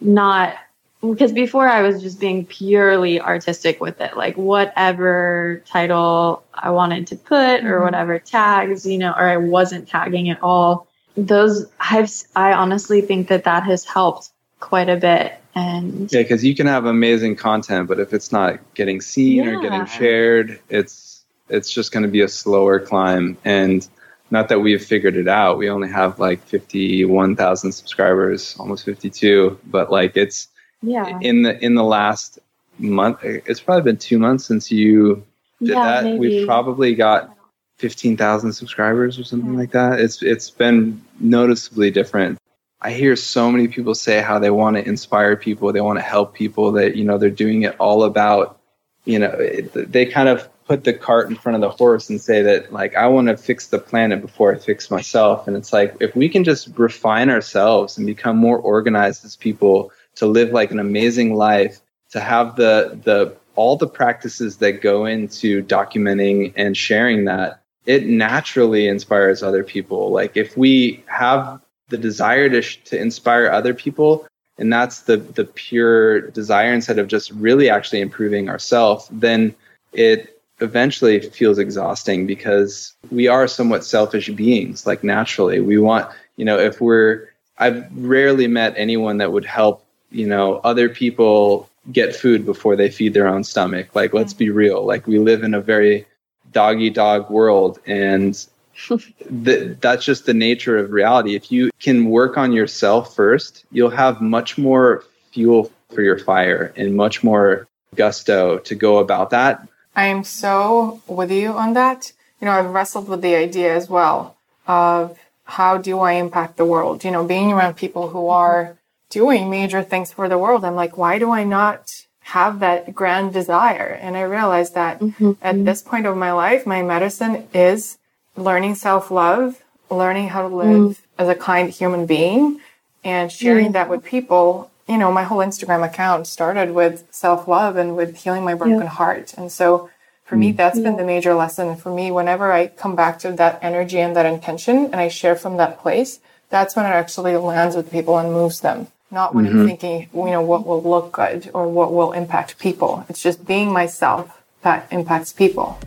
not 0.00 0.56
because 1.00 1.32
before 1.32 1.68
I 1.68 1.82
was 1.82 2.02
just 2.02 2.20
being 2.20 2.44
purely 2.44 3.20
artistic 3.20 3.80
with 3.80 4.00
it, 4.00 4.16
like 4.16 4.36
whatever 4.36 5.62
title 5.66 6.44
I 6.52 6.70
wanted 6.70 7.06
to 7.08 7.16
put 7.16 7.64
or 7.64 7.76
mm-hmm. 7.76 7.84
whatever 7.84 8.18
tags, 8.18 8.84
you 8.84 8.98
know, 8.98 9.12
or 9.12 9.28
I 9.28 9.38
wasn't 9.38 9.88
tagging 9.88 10.28
at 10.30 10.42
all. 10.42 10.86
Those 11.16 11.66
I've 11.80 12.10
I 12.36 12.52
honestly 12.52 13.00
think 13.00 13.28
that 13.28 13.44
that 13.44 13.64
has 13.64 13.84
helped 13.84 14.30
quite 14.60 14.88
a 14.88 14.96
bit. 14.96 15.34
And 15.54 16.12
yeah, 16.12 16.22
because 16.22 16.44
you 16.44 16.54
can 16.54 16.66
have 16.66 16.84
amazing 16.84 17.36
content, 17.36 17.88
but 17.88 17.98
if 17.98 18.12
it's 18.12 18.30
not 18.30 18.60
getting 18.74 19.00
seen 19.00 19.44
yeah. 19.44 19.50
or 19.50 19.60
getting 19.60 19.86
shared, 19.86 20.60
it's 20.68 21.24
it's 21.48 21.72
just 21.72 21.92
going 21.92 22.04
to 22.04 22.08
be 22.08 22.20
a 22.20 22.28
slower 22.28 22.78
climb. 22.78 23.36
And 23.44 23.86
not 24.30 24.48
that 24.50 24.60
we've 24.60 24.84
figured 24.84 25.16
it 25.16 25.26
out. 25.26 25.58
We 25.58 25.68
only 25.70 25.88
have 25.88 26.20
like 26.20 26.40
51,000 26.44 27.72
subscribers, 27.72 28.54
almost 28.58 28.84
52, 28.84 29.58
but 29.66 29.90
like 29.90 30.16
it's 30.16 30.46
yeah 30.82 31.18
in 31.20 31.42
the 31.42 31.62
in 31.64 31.74
the 31.74 31.84
last 31.84 32.38
month 32.78 33.18
it's 33.22 33.60
probably 33.60 33.82
been 33.82 33.98
two 33.98 34.18
months 34.18 34.46
since 34.46 34.70
you 34.70 35.22
did 35.60 35.70
Yeah, 35.70 35.84
that, 35.84 36.04
maybe. 36.04 36.18
we've 36.18 36.46
probably 36.46 36.94
got 36.94 37.36
fifteen 37.76 38.16
thousand 38.16 38.52
subscribers 38.52 39.18
or 39.18 39.24
something 39.24 39.56
like 39.56 39.72
that. 39.72 40.00
It's 40.00 40.22
it's 40.22 40.50
been 40.50 41.02
noticeably 41.18 41.90
different. 41.90 42.38
I 42.80 42.92
hear 42.92 43.14
so 43.14 43.50
many 43.50 43.68
people 43.68 43.94
say 43.94 44.22
how 44.22 44.38
they 44.38 44.50
want 44.50 44.76
to 44.76 44.86
inspire 44.86 45.36
people, 45.36 45.72
they 45.72 45.82
want 45.82 45.98
to 45.98 46.04
help 46.04 46.34
people. 46.34 46.72
That 46.72 46.96
you 46.96 47.04
know 47.04 47.18
they're 47.18 47.30
doing 47.30 47.62
it 47.62 47.76
all 47.78 48.04
about, 48.04 48.58
you 49.04 49.18
know, 49.18 49.30
it, 49.30 49.92
they 49.92 50.06
kind 50.06 50.28
of 50.28 50.48
put 50.64 50.84
the 50.84 50.94
cart 50.94 51.28
in 51.28 51.36
front 51.36 51.56
of 51.56 51.60
the 51.60 51.70
horse 51.70 52.08
and 52.08 52.20
say 52.20 52.42
that 52.42 52.72
like 52.72 52.94
I 52.94 53.06
want 53.08 53.28
to 53.28 53.36
fix 53.36 53.66
the 53.66 53.78
planet 53.78 54.22
before 54.22 54.54
I 54.54 54.58
fix 54.58 54.90
myself. 54.90 55.46
And 55.46 55.56
it's 55.56 55.72
like 55.72 55.96
if 56.00 56.16
we 56.16 56.28
can 56.28 56.44
just 56.44 56.78
refine 56.78 57.28
ourselves 57.28 57.98
and 57.98 58.06
become 58.06 58.38
more 58.38 58.58
organized 58.58 59.24
as 59.26 59.36
people 59.36 59.92
to 60.16 60.26
live 60.26 60.50
like 60.50 60.70
an 60.70 60.78
amazing 60.78 61.34
life, 61.34 61.80
to 62.10 62.20
have 62.20 62.56
the 62.56 62.98
the 63.04 63.36
all 63.56 63.76
the 63.76 63.86
practices 63.86 64.56
that 64.58 64.80
go 64.80 65.04
into 65.06 65.62
documenting 65.64 66.52
and 66.56 66.76
sharing 66.76 67.24
that, 67.24 67.60
it 67.86 68.06
naturally 68.06 68.86
inspires 68.86 69.42
other 69.42 69.64
people. 69.64 70.10
Like 70.10 70.36
if 70.36 70.56
we 70.56 71.04
have 71.06 71.60
the 71.88 71.98
desire 71.98 72.48
to 72.48 72.62
sh- 72.62 72.80
to 72.84 72.98
inspire 72.98 73.48
other 73.50 73.74
people 73.74 74.26
and 74.58 74.72
that's 74.72 75.00
the 75.00 75.16
the 75.16 75.44
pure 75.44 76.20
desire 76.30 76.72
instead 76.72 76.98
of 76.98 77.08
just 77.08 77.30
really 77.32 77.68
actually 77.68 78.00
improving 78.00 78.48
ourselves 78.48 79.08
then 79.10 79.54
it 79.92 80.40
eventually 80.60 81.20
feels 81.20 81.58
exhausting 81.58 82.26
because 82.26 82.94
we 83.10 83.26
are 83.26 83.48
somewhat 83.48 83.84
selfish 83.84 84.28
beings 84.30 84.86
like 84.86 85.02
naturally 85.02 85.60
we 85.60 85.78
want 85.78 86.08
you 86.36 86.44
know 86.44 86.58
if 86.58 86.80
we're 86.80 87.28
i've 87.58 87.84
rarely 87.96 88.46
met 88.46 88.74
anyone 88.76 89.18
that 89.18 89.32
would 89.32 89.44
help 89.44 89.84
you 90.10 90.26
know 90.26 90.56
other 90.64 90.88
people 90.88 91.68
get 91.92 92.14
food 92.14 92.44
before 92.44 92.76
they 92.76 92.90
feed 92.90 93.14
their 93.14 93.26
own 93.26 93.42
stomach 93.42 93.94
like 93.94 94.12
let's 94.12 94.34
be 94.34 94.50
real 94.50 94.84
like 94.84 95.06
we 95.06 95.18
live 95.18 95.42
in 95.42 95.54
a 95.54 95.60
very 95.60 96.06
doggy 96.52 96.90
dog 96.90 97.30
world 97.30 97.78
and 97.86 98.46
th- 99.44 99.76
that's 99.80 100.04
just 100.04 100.26
the 100.26 100.34
nature 100.34 100.78
of 100.78 100.90
reality. 100.90 101.34
If 101.34 101.50
you 101.52 101.70
can 101.80 102.06
work 102.06 102.36
on 102.36 102.52
yourself 102.52 103.14
first, 103.14 103.64
you'll 103.70 103.90
have 103.90 104.20
much 104.20 104.58
more 104.58 105.04
fuel 105.32 105.70
for 105.94 106.02
your 106.02 106.18
fire 106.18 106.72
and 106.76 106.94
much 106.94 107.22
more 107.22 107.68
gusto 107.94 108.58
to 108.58 108.74
go 108.74 108.98
about 108.98 109.30
that. 109.30 109.66
I 109.96 110.06
am 110.06 110.24
so 110.24 111.02
with 111.06 111.30
you 111.30 111.52
on 111.52 111.74
that. 111.74 112.12
You 112.40 112.46
know, 112.46 112.52
I've 112.52 112.70
wrestled 112.70 113.08
with 113.08 113.22
the 113.22 113.34
idea 113.34 113.74
as 113.74 113.88
well 113.88 114.36
of 114.66 115.18
how 115.44 115.78
do 115.78 115.98
I 115.98 116.12
impact 116.12 116.56
the 116.56 116.64
world? 116.64 117.04
You 117.04 117.10
know, 117.10 117.24
being 117.24 117.52
around 117.52 117.74
people 117.74 118.08
who 118.08 118.28
are 118.28 118.78
doing 119.10 119.50
major 119.50 119.82
things 119.82 120.12
for 120.12 120.28
the 120.28 120.38
world, 120.38 120.64
I'm 120.64 120.74
like, 120.74 120.96
why 120.96 121.18
do 121.18 121.30
I 121.30 121.44
not 121.44 122.06
have 122.20 122.60
that 122.60 122.94
grand 122.94 123.32
desire? 123.32 123.98
And 124.00 124.16
I 124.16 124.22
realized 124.22 124.74
that 124.74 125.00
mm-hmm. 125.00 125.32
at 125.42 125.64
this 125.64 125.82
point 125.82 126.06
of 126.06 126.16
my 126.16 126.32
life, 126.32 126.66
my 126.66 126.82
medicine 126.82 127.48
is 127.52 127.98
learning 128.36 128.76
self 128.76 129.10
love, 129.10 129.62
learning 129.90 130.28
how 130.28 130.48
to 130.48 130.54
live 130.54 130.68
mm. 130.68 130.98
as 131.18 131.28
a 131.28 131.34
kind 131.34 131.68
human 131.68 132.06
being, 132.06 132.60
and 133.04 133.30
sharing 133.30 133.72
that 133.72 133.90
with 133.90 134.04
people. 134.04 134.70
You 134.88 134.98
know, 134.98 135.12
my 135.12 135.22
whole 135.22 135.38
Instagram 135.38 135.84
account 135.86 136.26
started 136.26 136.72
with 136.72 137.06
self 137.10 137.46
love 137.46 137.76
and 137.76 137.96
with 137.96 138.16
healing 138.16 138.44
my 138.44 138.54
broken 138.54 138.86
heart. 138.86 139.34
And 139.34 139.50
so 139.52 139.90
for 140.24 140.36
me, 140.36 140.52
mm. 140.52 140.56
that's 140.56 140.78
been 140.78 140.96
the 140.96 141.04
major 141.04 141.34
lesson. 141.34 141.76
For 141.76 141.92
me, 141.92 142.10
whenever 142.12 142.52
I 142.52 142.68
come 142.68 142.94
back 142.94 143.18
to 143.20 143.32
that 143.32 143.58
energy 143.62 143.98
and 143.98 144.14
that 144.16 144.26
intention 144.26 144.86
and 144.86 144.96
I 144.96 145.08
share 145.08 145.36
from 145.36 145.56
that 145.56 145.80
place, 145.80 146.20
that's 146.50 146.76
when 146.76 146.86
it 146.86 146.90
actually 146.90 147.36
lands 147.36 147.76
with 147.76 147.90
people 147.90 148.18
and 148.18 148.32
moves 148.32 148.60
them. 148.60 148.88
Not 149.10 149.34
when 149.34 149.46
I'm 149.46 149.52
mm-hmm. 149.52 149.66
thinking, 149.66 150.08
you 150.14 150.30
know, 150.30 150.42
what 150.42 150.64
will 150.64 150.82
look 150.82 151.10
good 151.12 151.50
or 151.52 151.68
what 151.68 151.92
will 151.92 152.12
impact 152.12 152.58
people. 152.58 153.04
It's 153.08 153.20
just 153.20 153.44
being 153.44 153.72
myself 153.72 154.40
that 154.62 154.86
impacts 154.92 155.32
people. 155.32 155.78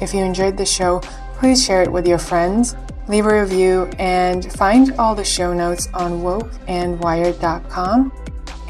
If 0.00 0.14
you 0.14 0.20
enjoyed 0.20 0.56
the 0.56 0.64
show, 0.64 1.00
please 1.38 1.62
share 1.62 1.82
it 1.82 1.92
with 1.92 2.06
your 2.06 2.18
friends, 2.18 2.76
leave 3.08 3.26
a 3.26 3.42
review, 3.42 3.90
and 3.98 4.50
find 4.52 4.92
all 4.98 5.14
the 5.14 5.24
show 5.24 5.52
notes 5.52 5.88
on 5.92 6.22
wokeandwired.com 6.22 8.12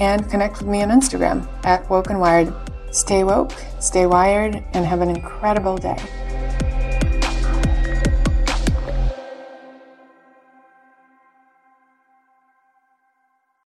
and 0.00 0.28
connect 0.30 0.59
with 0.59 0.66
me 0.66 0.82
on 0.82 0.90
Instagram 0.90 1.48
at 1.64 1.85
wokeandwired. 1.85 2.54
Stay 2.92 3.24
woke, 3.24 3.52
stay 3.78 4.06
wired, 4.06 4.64
and 4.72 4.85
have 4.85 5.00
an 5.00 5.11
incredible 5.11 5.76
day. 5.76 5.98